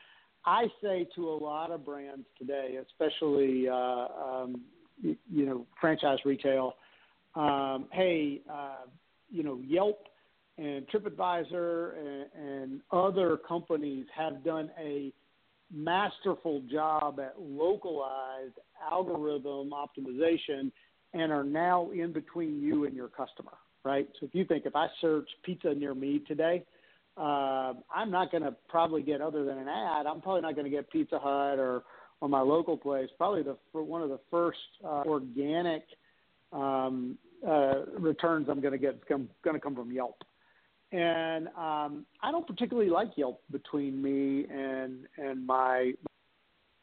I 0.46 0.66
say 0.82 1.08
to 1.16 1.30
a 1.30 1.38
lot 1.38 1.72
of 1.72 1.86
brands 1.86 2.26
today, 2.38 2.78
especially 2.90 3.70
uh, 3.70 3.74
um, 3.76 4.62
you, 5.02 5.16
you, 5.32 5.46
know 5.46 5.66
franchise 5.80 6.18
retail, 6.26 6.74
um, 7.36 7.86
hey, 7.92 8.42
uh, 8.52 8.88
you 9.32 9.44
know 9.44 9.60
Yelp 9.66 10.08
and 10.58 10.86
TripAdvisor 10.88 11.94
and, 11.98 12.50
and 12.50 12.82
other 12.92 13.38
companies 13.38 14.06
have 14.16 14.44
done 14.44 14.70
a 14.80 15.12
masterful 15.74 16.62
job 16.72 17.20
at 17.20 17.36
localized 17.40 18.58
algorithm 18.92 19.72
optimization 19.72 20.72
and 21.14 21.32
are 21.32 21.44
now 21.44 21.90
in 21.92 22.12
between 22.12 22.62
you 22.62 22.86
and 22.86 22.96
your 22.96 23.08
customer, 23.08 23.54
right? 23.84 24.08
So 24.20 24.26
if 24.28 24.36
you 24.36 24.46
think 24.46 24.66
if 24.66 24.76
I 24.76 24.88
search 25.02 25.28
pizza 25.44 25.74
near 25.74 25.96
me 25.96 26.22
today, 26.28 26.64
uh, 27.18 27.74
I'm 27.94 28.10
not 28.10 28.32
going 28.32 28.44
to 28.44 28.56
probably 28.70 29.04
get 29.04 29.22
other 29.22 29.46
than 29.46 29.58
an 29.58 29.68
ad. 29.68 30.08
I'm 30.08 30.22
probably 30.22 30.42
not 30.42 30.56
going 30.56 30.66
to 30.66 30.72
get 30.72 30.90
Pizza 30.92 31.20
Hut 31.20 31.60
or 31.60 31.84
on 32.22 32.32
my 32.32 32.42
local 32.42 32.78
place, 32.78 33.10
probably 33.18 33.44
the 33.44 33.58
one 33.74 34.02
of 34.02 34.10
the 34.10 34.20
first 34.32 34.58
uh, 34.84 35.04
organic 35.06 35.84
um, 36.54 37.18
uh, 37.46 37.86
returns 38.00 38.48
I'm 38.50 38.62
going 38.62 38.72
to 38.72 38.78
get 38.78 38.96
is 38.96 39.02
going 39.08 39.28
to 39.54 39.60
come 39.60 39.76
from 39.76 39.92
Yelp. 39.92 40.24
And 40.94 41.48
um, 41.58 42.06
I 42.22 42.32
don't 42.32 42.46
particularly 42.46 42.90
like 42.90 43.10
Yelp 43.16 43.42
between 43.52 44.02
me 44.02 44.46
and 44.54 45.08
and 45.18 45.46
my 45.46 45.94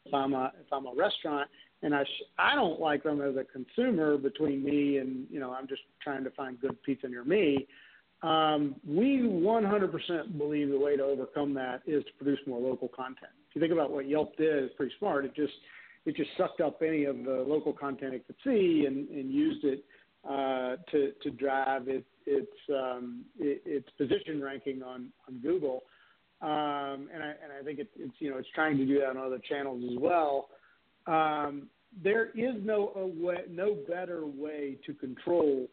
if 0.04 0.12
I'm 0.12 0.34
a 0.34 0.52
if 0.60 0.72
I'm 0.72 0.86
a 0.86 0.94
restaurant, 0.96 1.48
and 1.82 1.94
I 1.94 2.02
sh- 2.02 2.26
I 2.36 2.56
don't 2.56 2.80
like 2.80 3.04
them 3.04 3.20
as 3.20 3.36
a 3.36 3.44
consumer 3.44 4.16
between 4.16 4.64
me 4.64 4.98
and 4.98 5.26
you 5.30 5.38
know 5.38 5.52
I'm 5.52 5.68
just 5.68 5.82
trying 6.02 6.24
to 6.24 6.30
find 6.30 6.60
good 6.60 6.82
pizza 6.82 7.08
near 7.08 7.24
me. 7.24 7.68
Um, 8.22 8.74
we 8.86 9.20
100% 9.20 10.36
believe 10.36 10.68
the 10.68 10.78
way 10.78 10.94
to 10.94 11.02
overcome 11.02 11.54
that 11.54 11.80
is 11.86 12.04
to 12.04 12.10
produce 12.18 12.38
more 12.46 12.60
local 12.60 12.88
content. 12.88 13.32
If 13.48 13.54
you 13.54 13.62
think 13.62 13.72
about 13.72 13.90
what 13.90 14.06
Yelp 14.06 14.36
did, 14.36 14.64
it's 14.64 14.74
pretty 14.74 14.92
smart. 14.98 15.24
It 15.24 15.34
just 15.36 15.54
it 16.04 16.16
just 16.16 16.30
sucked 16.36 16.60
up 16.60 16.82
any 16.82 17.04
of 17.04 17.24
the 17.24 17.44
local 17.46 17.72
content 17.72 18.14
it 18.14 18.26
could 18.26 18.36
see 18.42 18.86
and, 18.86 19.08
and 19.08 19.30
used 19.30 19.64
it 19.64 19.84
to 20.26 21.12
to 21.22 21.30
drive 21.30 21.88
um, 21.88 23.24
its 23.38 23.88
position 23.96 24.42
ranking 24.42 24.82
on 24.82 25.10
Google. 25.42 25.84
Um, 26.42 27.08
and 27.12 27.22
I 27.22 27.34
and 27.42 27.52
I 27.58 27.62
think 27.64 27.78
it, 27.78 27.88
it's 27.96 28.14
you 28.18 28.30
know 28.30 28.38
it's 28.38 28.48
trying 28.54 28.78
to 28.78 28.86
do 28.86 28.98
that 29.00 29.10
on 29.10 29.18
other 29.18 29.40
channels 29.46 29.82
as 29.90 29.98
well. 29.98 30.48
Um, 31.06 31.68
there 32.02 32.26
is 32.26 32.54
no 33.50 33.76
better 33.88 34.26
way 34.26 34.76
to 34.86 34.94
control 34.94 35.66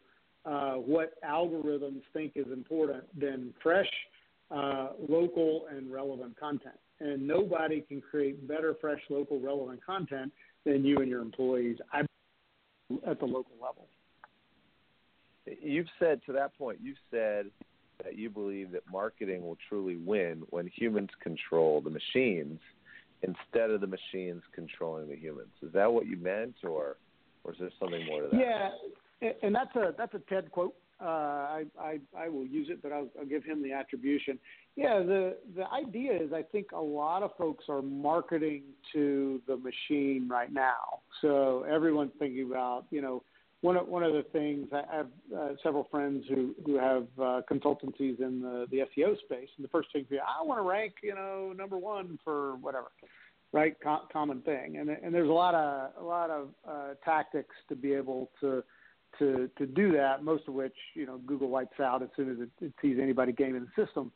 uh, 0.44 0.74
what 0.74 1.14
algorithms 1.22 2.02
think 2.12 2.32
is 2.34 2.46
important 2.52 3.04
than 3.18 3.54
fresh, 3.62 3.88
uh, 4.50 4.88
local, 5.08 5.66
and 5.70 5.92
relevant 5.92 6.38
content. 6.38 6.74
And 7.00 7.26
nobody 7.26 7.80
can 7.82 8.00
create 8.00 8.46
better, 8.48 8.74
fresh, 8.80 9.00
local, 9.08 9.40
relevant 9.40 9.84
content 9.84 10.32
than 10.64 10.84
you 10.84 10.98
and 10.98 11.08
your 11.08 11.22
employees 11.22 11.76
at 11.94 12.06
the 13.20 13.26
local 13.26 13.54
level. 13.60 13.86
You've 15.62 15.88
said 15.98 16.20
to 16.26 16.32
that 16.32 16.56
point, 16.56 16.78
you've 16.82 16.98
said 17.10 17.46
that 18.04 18.16
you 18.16 18.30
believe 18.30 18.72
that 18.72 18.82
marketing 18.90 19.42
will 19.42 19.58
truly 19.68 19.96
win 19.96 20.42
when 20.50 20.70
humans 20.74 21.10
control 21.22 21.80
the 21.80 21.90
machines 21.90 22.60
instead 23.22 23.70
of 23.70 23.80
the 23.80 23.86
machines 23.86 24.42
controlling 24.54 25.08
the 25.08 25.16
humans. 25.16 25.50
Is 25.62 25.72
that 25.72 25.92
what 25.92 26.06
you 26.06 26.16
meant, 26.16 26.54
or 26.62 26.96
or 27.44 27.52
is 27.52 27.58
there 27.58 27.70
something 27.80 28.04
more 28.06 28.22
to 28.22 28.28
that? 28.28 28.40
Yeah, 29.20 29.30
and 29.42 29.54
that's 29.54 29.74
a 29.76 29.94
that's 29.96 30.14
a 30.14 30.20
Ted 30.28 30.50
quote. 30.50 30.74
Uh, 31.00 31.04
I, 31.04 31.64
I 31.78 31.98
I 32.16 32.28
will 32.28 32.46
use 32.46 32.68
it, 32.70 32.82
but 32.82 32.92
I'll, 32.92 33.08
I'll 33.18 33.26
give 33.26 33.44
him 33.44 33.62
the 33.62 33.72
attribution. 33.72 34.38
Yeah, 34.76 34.98
the 34.98 35.36
the 35.56 35.70
idea 35.70 36.12
is 36.20 36.32
I 36.32 36.42
think 36.42 36.72
a 36.72 36.80
lot 36.80 37.22
of 37.22 37.30
folks 37.38 37.64
are 37.68 37.82
marketing 37.82 38.62
to 38.92 39.40
the 39.46 39.56
machine 39.56 40.28
right 40.28 40.52
now. 40.52 41.00
So 41.20 41.64
everyone's 41.70 42.12
thinking 42.18 42.50
about 42.50 42.86
you 42.90 43.00
know 43.00 43.22
one 43.60 43.76
of 43.76 43.88
one 43.88 44.02
of 44.04 44.12
the 44.12 44.22
things 44.32 44.68
I 44.72 44.82
have 44.94 45.08
uh, 45.36 45.48
several 45.62 45.88
friends 45.90 46.24
who 46.28 46.54
who 46.64 46.78
have 46.78 47.06
uh, 47.20 47.40
consultancies 47.50 48.20
in 48.20 48.40
the 48.40 48.66
the 48.70 48.78
SEO 48.78 49.18
space, 49.18 49.48
and 49.56 49.64
the 49.64 49.68
first 49.68 49.88
thing 49.92 50.06
is 50.10 50.18
I 50.22 50.44
want 50.44 50.58
to 50.58 50.68
rank 50.68 50.94
you 51.02 51.14
know 51.14 51.52
number 51.56 51.76
one 51.76 52.18
for 52.24 52.56
whatever, 52.56 52.88
right? 53.52 53.74
Co- 53.82 54.06
common 54.12 54.42
thing, 54.42 54.78
and 54.78 54.90
and 54.90 55.12
there's 55.12 55.28
a 55.28 55.32
lot 55.32 55.54
of 55.54 55.90
a 56.00 56.04
lot 56.04 56.30
of 56.30 56.48
uh, 56.68 56.94
tactics 57.04 57.54
to 57.68 57.74
be 57.74 57.94
able 57.94 58.30
to 58.40 58.62
to 59.18 59.50
to 59.58 59.66
do 59.66 59.92
that. 59.92 60.22
Most 60.22 60.46
of 60.46 60.54
which 60.54 60.76
you 60.94 61.06
know 61.06 61.18
Google 61.26 61.48
wipes 61.48 61.80
out 61.80 62.02
as 62.02 62.10
soon 62.16 62.30
as 62.30 62.38
it, 62.38 62.50
it 62.64 62.72
sees 62.80 62.98
anybody 63.02 63.32
gaming 63.32 63.66
the 63.66 63.84
system. 63.84 64.12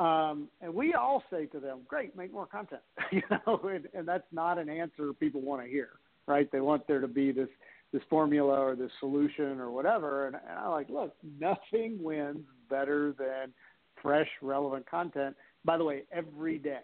Um, 0.00 0.48
and 0.62 0.74
we 0.74 0.94
all 0.94 1.22
say 1.30 1.46
to 1.46 1.60
them, 1.60 1.80
"Great, 1.86 2.16
make 2.16 2.32
more 2.32 2.46
content," 2.46 2.82
you 3.12 3.22
know, 3.30 3.60
and, 3.72 3.86
and 3.94 4.08
that's 4.08 4.26
not 4.32 4.58
an 4.58 4.68
answer 4.68 5.12
people 5.12 5.42
want 5.42 5.62
to 5.62 5.68
hear, 5.68 5.90
right? 6.26 6.50
They 6.50 6.60
want 6.60 6.88
there 6.88 7.00
to 7.00 7.08
be 7.08 7.30
this 7.30 7.48
this 7.92 8.02
formula 8.08 8.58
or 8.58 8.76
this 8.76 8.90
solution 9.00 9.58
or 9.58 9.70
whatever. 9.70 10.26
And, 10.26 10.36
and 10.36 10.58
I'm 10.58 10.70
like, 10.70 10.88
look, 10.88 11.14
nothing 11.40 11.98
wins 12.00 12.44
better 12.68 13.14
than 13.18 13.52
fresh, 14.00 14.28
relevant 14.42 14.88
content. 14.88 15.36
By 15.64 15.76
the 15.76 15.84
way, 15.84 16.04
every 16.12 16.58
day, 16.58 16.80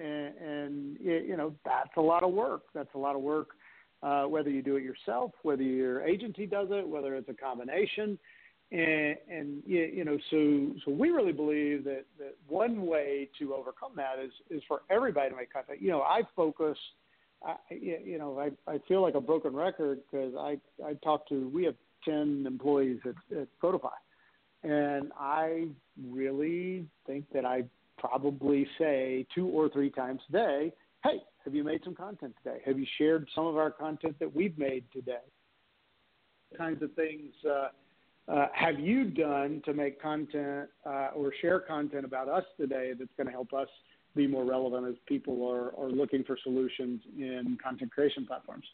and, 0.00 0.34
and 0.36 0.96
you 1.00 1.36
know 1.36 1.54
that's 1.64 1.96
a 1.96 2.00
lot 2.00 2.22
of 2.22 2.32
work. 2.32 2.62
That's 2.74 2.94
a 2.94 2.98
lot 2.98 3.16
of 3.16 3.22
work. 3.22 3.48
Uh, 4.02 4.24
whether 4.24 4.50
you 4.50 4.62
do 4.62 4.76
it 4.76 4.82
yourself, 4.82 5.32
whether 5.42 5.62
your 5.62 6.02
agency 6.02 6.46
does 6.46 6.68
it, 6.70 6.86
whether 6.86 7.14
it's 7.16 7.28
a 7.28 7.34
combination, 7.34 8.18
and, 8.70 9.16
and 9.30 9.62
you 9.66 10.04
know, 10.04 10.18
so 10.30 10.74
so 10.84 10.90
we 10.90 11.10
really 11.10 11.32
believe 11.32 11.84
that 11.84 12.04
that 12.18 12.34
one 12.48 12.86
way 12.86 13.28
to 13.38 13.54
overcome 13.54 13.92
that 13.96 14.14
is 14.22 14.32
is 14.50 14.62
for 14.66 14.82
everybody 14.90 15.30
to 15.30 15.36
make 15.36 15.52
content. 15.52 15.80
You 15.80 15.90
know, 15.90 16.00
I 16.00 16.22
focus 16.34 16.76
I, 17.44 17.56
you 17.74 18.18
know, 18.18 18.38
I, 18.38 18.50
I 18.70 18.78
feel 18.88 19.02
like 19.02 19.14
a 19.14 19.20
broken 19.20 19.54
record 19.54 20.00
because 20.10 20.34
I, 20.38 20.58
I 20.84 20.94
talk 21.02 21.28
to, 21.28 21.48
we 21.48 21.64
have 21.64 21.74
10 22.04 22.44
employees 22.46 23.00
at, 23.04 23.38
at 23.38 23.48
Photofy. 23.62 23.90
And 24.62 25.12
I 25.18 25.68
really 26.08 26.86
think 27.06 27.26
that 27.34 27.44
I 27.44 27.64
probably 27.98 28.66
say 28.78 29.26
two 29.34 29.48
or 29.48 29.68
three 29.68 29.90
times 29.90 30.20
a 30.30 30.32
day, 30.32 30.72
hey, 31.02 31.22
have 31.44 31.54
you 31.54 31.62
made 31.62 31.82
some 31.84 31.94
content 31.94 32.34
today? 32.42 32.60
Have 32.64 32.78
you 32.78 32.86
shared 32.96 33.28
some 33.34 33.46
of 33.46 33.56
our 33.56 33.70
content 33.70 34.18
that 34.20 34.34
we've 34.34 34.56
made 34.58 34.84
today? 34.92 35.18
Kinds 36.56 36.82
of 36.82 36.92
things 36.94 37.32
uh, 37.48 37.68
uh, 38.26 38.46
have 38.54 38.80
you 38.80 39.04
done 39.04 39.60
to 39.66 39.74
make 39.74 40.00
content 40.00 40.70
uh, 40.86 41.08
or 41.14 41.32
share 41.42 41.60
content 41.60 42.06
about 42.06 42.28
us 42.28 42.44
today 42.58 42.92
that's 42.98 43.10
going 43.16 43.26
to 43.26 43.32
help 43.32 43.52
us 43.52 43.68
be 44.14 44.26
more 44.26 44.44
relevant 44.44 44.86
as 44.86 44.94
people 45.06 45.48
are, 45.48 45.74
are 45.78 45.90
looking 45.90 46.24
for 46.24 46.38
solutions 46.42 47.00
in 47.18 47.58
content 47.62 47.90
creation 47.90 48.26
platforms. 48.26 48.64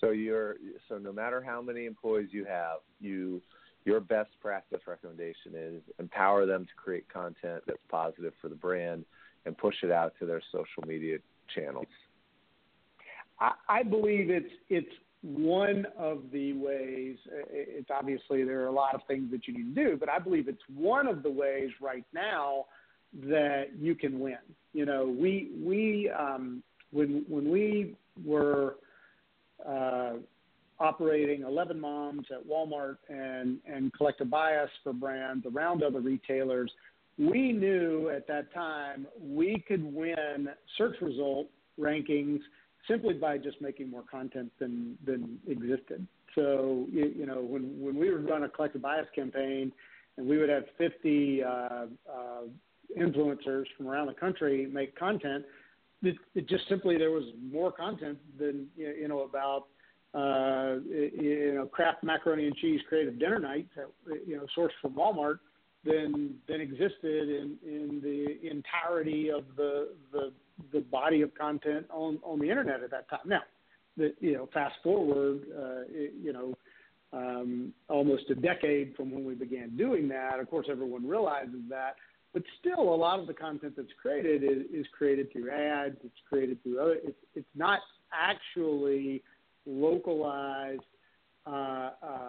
So 0.00 0.10
you're 0.10 0.56
so 0.88 0.98
no 0.98 1.12
matter 1.12 1.42
how 1.42 1.60
many 1.60 1.84
employees 1.84 2.28
you 2.32 2.44
have, 2.46 2.78
you 3.00 3.42
your 3.84 4.00
best 4.00 4.30
practice 4.40 4.80
recommendation 4.86 5.52
is 5.54 5.82
empower 5.98 6.46
them 6.46 6.64
to 6.64 6.70
create 6.76 7.08
content 7.12 7.62
that's 7.66 7.82
positive 7.90 8.32
for 8.40 8.48
the 8.48 8.54
brand 8.54 9.04
and 9.46 9.56
push 9.56 9.74
it 9.82 9.90
out 9.90 10.12
to 10.18 10.26
their 10.26 10.42
social 10.52 10.86
media 10.86 11.18
channels. 11.54 11.86
I, 13.38 13.52
I 13.68 13.82
believe 13.82 14.30
it's 14.30 14.52
it's 14.68 14.92
one 15.22 15.86
of 15.98 16.22
the 16.32 16.54
ways. 16.54 17.16
It's 17.50 17.90
obviously 17.90 18.44
there 18.44 18.62
are 18.62 18.68
a 18.68 18.72
lot 18.72 18.94
of 18.94 19.02
things 19.06 19.30
that 19.32 19.46
you 19.46 19.54
need 19.54 19.74
to 19.74 19.84
do, 19.84 19.96
but 19.98 20.08
I 20.08 20.18
believe 20.18 20.48
it's 20.48 20.62
one 20.74 21.06
of 21.06 21.22
the 21.22 21.30
ways 21.30 21.70
right 21.80 22.04
now 22.14 22.66
that 23.24 23.70
you 23.78 23.94
can 23.94 24.20
win. 24.20 24.38
You 24.72 24.86
know, 24.86 25.14
we 25.18 25.50
we 25.62 26.10
um, 26.10 26.62
when 26.92 27.24
when 27.28 27.50
we 27.50 27.96
were 28.24 28.76
uh, 29.66 30.14
operating 30.78 31.42
11 31.42 31.78
moms 31.78 32.26
at 32.30 32.46
Walmart 32.46 32.98
and 33.08 33.58
and 33.66 33.92
Collective 33.92 34.30
Bias 34.30 34.70
for 34.82 34.92
brands 34.92 35.44
around 35.46 35.82
other 35.82 36.00
retailers, 36.00 36.70
we 37.18 37.52
knew 37.52 38.10
at 38.10 38.26
that 38.28 38.52
time 38.54 39.06
we 39.20 39.62
could 39.66 39.82
win 39.94 40.48
search 40.78 40.96
result 41.00 41.48
rankings 41.78 42.40
simply 42.88 43.14
by 43.14 43.38
just 43.38 43.60
making 43.60 43.90
more 43.90 44.04
content 44.10 44.50
than 44.58 44.96
than 45.04 45.38
existed. 45.48 46.06
So 46.34 46.86
you, 46.90 47.12
you 47.16 47.26
know 47.26 47.40
when 47.40 47.80
when 47.80 47.96
we 47.96 48.12
would 48.12 48.28
run 48.28 48.44
a 48.44 48.48
collective 48.48 48.82
bias 48.82 49.08
campaign 49.14 49.72
and 50.16 50.26
we 50.26 50.38
would 50.38 50.48
have 50.48 50.64
50 50.78 51.42
uh, 51.42 51.48
uh, 51.48 51.86
influencers 52.98 53.64
from 53.76 53.88
around 53.88 54.06
the 54.06 54.14
country 54.14 54.66
make 54.72 54.96
content. 54.98 55.44
It, 56.02 56.16
it 56.34 56.48
just 56.48 56.68
simply 56.68 56.96
there 56.96 57.10
was 57.10 57.24
more 57.42 57.70
content 57.70 58.18
than 58.38 58.66
you 58.76 59.06
know 59.08 59.20
about 59.20 59.66
uh, 60.14 60.80
you 60.90 61.52
know 61.54 61.66
Kraft 61.66 62.02
macaroni 62.02 62.46
and 62.46 62.56
cheese 62.56 62.80
creative 62.88 63.18
dinner 63.18 63.38
night 63.38 63.68
that 63.76 63.86
you 64.26 64.36
know 64.36 64.46
sourced 64.56 64.70
from 64.80 64.94
Walmart 64.94 65.38
than 65.84 66.34
than 66.48 66.60
existed 66.60 67.28
in 67.28 67.56
in 67.64 68.00
the 68.02 68.48
entirety 68.50 69.30
of 69.30 69.44
the 69.56 69.90
the 70.12 70.32
the 70.72 70.80
body 70.80 71.22
of 71.22 71.34
content 71.34 71.86
on 71.90 72.18
on 72.22 72.38
the 72.38 72.48
internet 72.48 72.82
at 72.82 72.90
that 72.90 73.08
time. 73.08 73.20
Now, 73.26 73.42
the 73.96 74.14
you 74.20 74.34
know 74.34 74.48
fast 74.52 74.76
forward, 74.82 75.40
uh, 75.56 75.82
it, 75.88 76.14
you 76.22 76.32
know. 76.32 76.54
Um, 77.12 77.74
almost 77.88 78.30
a 78.30 78.36
decade 78.36 78.94
from 78.94 79.10
when 79.10 79.24
we 79.24 79.34
began 79.34 79.76
doing 79.76 80.06
that. 80.10 80.38
Of 80.38 80.48
course, 80.48 80.68
everyone 80.70 81.04
realizes 81.04 81.60
that, 81.68 81.96
but 82.32 82.42
still, 82.60 82.94
a 82.94 82.94
lot 82.94 83.18
of 83.18 83.26
the 83.26 83.34
content 83.34 83.74
that's 83.76 83.92
created 84.00 84.44
is, 84.44 84.64
is 84.72 84.86
created 84.96 85.32
through 85.32 85.50
ads. 85.50 85.96
It's 86.04 86.14
created 86.28 86.62
through 86.62 86.80
other. 86.80 86.96
It's 87.02 87.18
it's 87.34 87.48
not 87.56 87.80
actually 88.12 89.22
localized, 89.66 90.80
uh, 91.46 91.90
uh, 92.02 92.28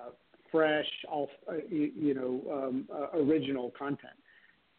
fresh, 0.52 0.88
all, 1.10 1.30
uh, 1.48 1.54
you, 1.70 1.92
you, 1.96 2.14
know, 2.14 2.42
um, 2.52 2.88
uh, 2.94 3.18
original 3.20 3.72
content. 3.78 4.14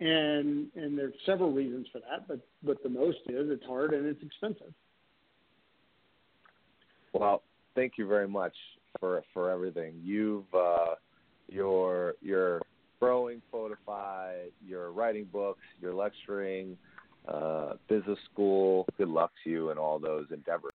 And 0.01 0.67
and 0.75 0.99
there's 0.99 1.15
several 1.25 1.53
reasons 1.53 1.87
for 1.93 2.01
that, 2.01 2.27
but 2.27 2.41
but 2.65 2.83
the 2.83 2.89
most 2.89 3.19
is 3.29 3.49
it's 3.51 3.65
hard 3.65 3.93
and 3.95 4.07
it's 4.07 4.23
expensive. 4.23 4.75
Well, 7.13 7.43
thank 7.77 7.93
you 7.97 8.09
very 8.09 8.27
much 8.27 8.55
for 8.99 9.23
for 9.33 9.51
everything. 9.51 10.01
You've 10.03 10.53
uh, 10.53 10.97
your 11.49 12.15
your 12.21 12.63
growing 13.03 13.43
Photofy, 13.53 14.53
you're 14.65 14.93
writing 14.93 15.25
books, 15.25 15.59
you're 15.81 15.93
lecturing, 15.93 16.79
uh, 17.27 17.73
business 17.89 18.19
school. 18.33 18.87
Good 18.97 19.09
luck 19.09 19.33
to 19.43 19.51
you 19.51 19.71
in 19.73 19.79
all 19.79 19.99
those 19.99 20.27
endeavors. 20.31 20.73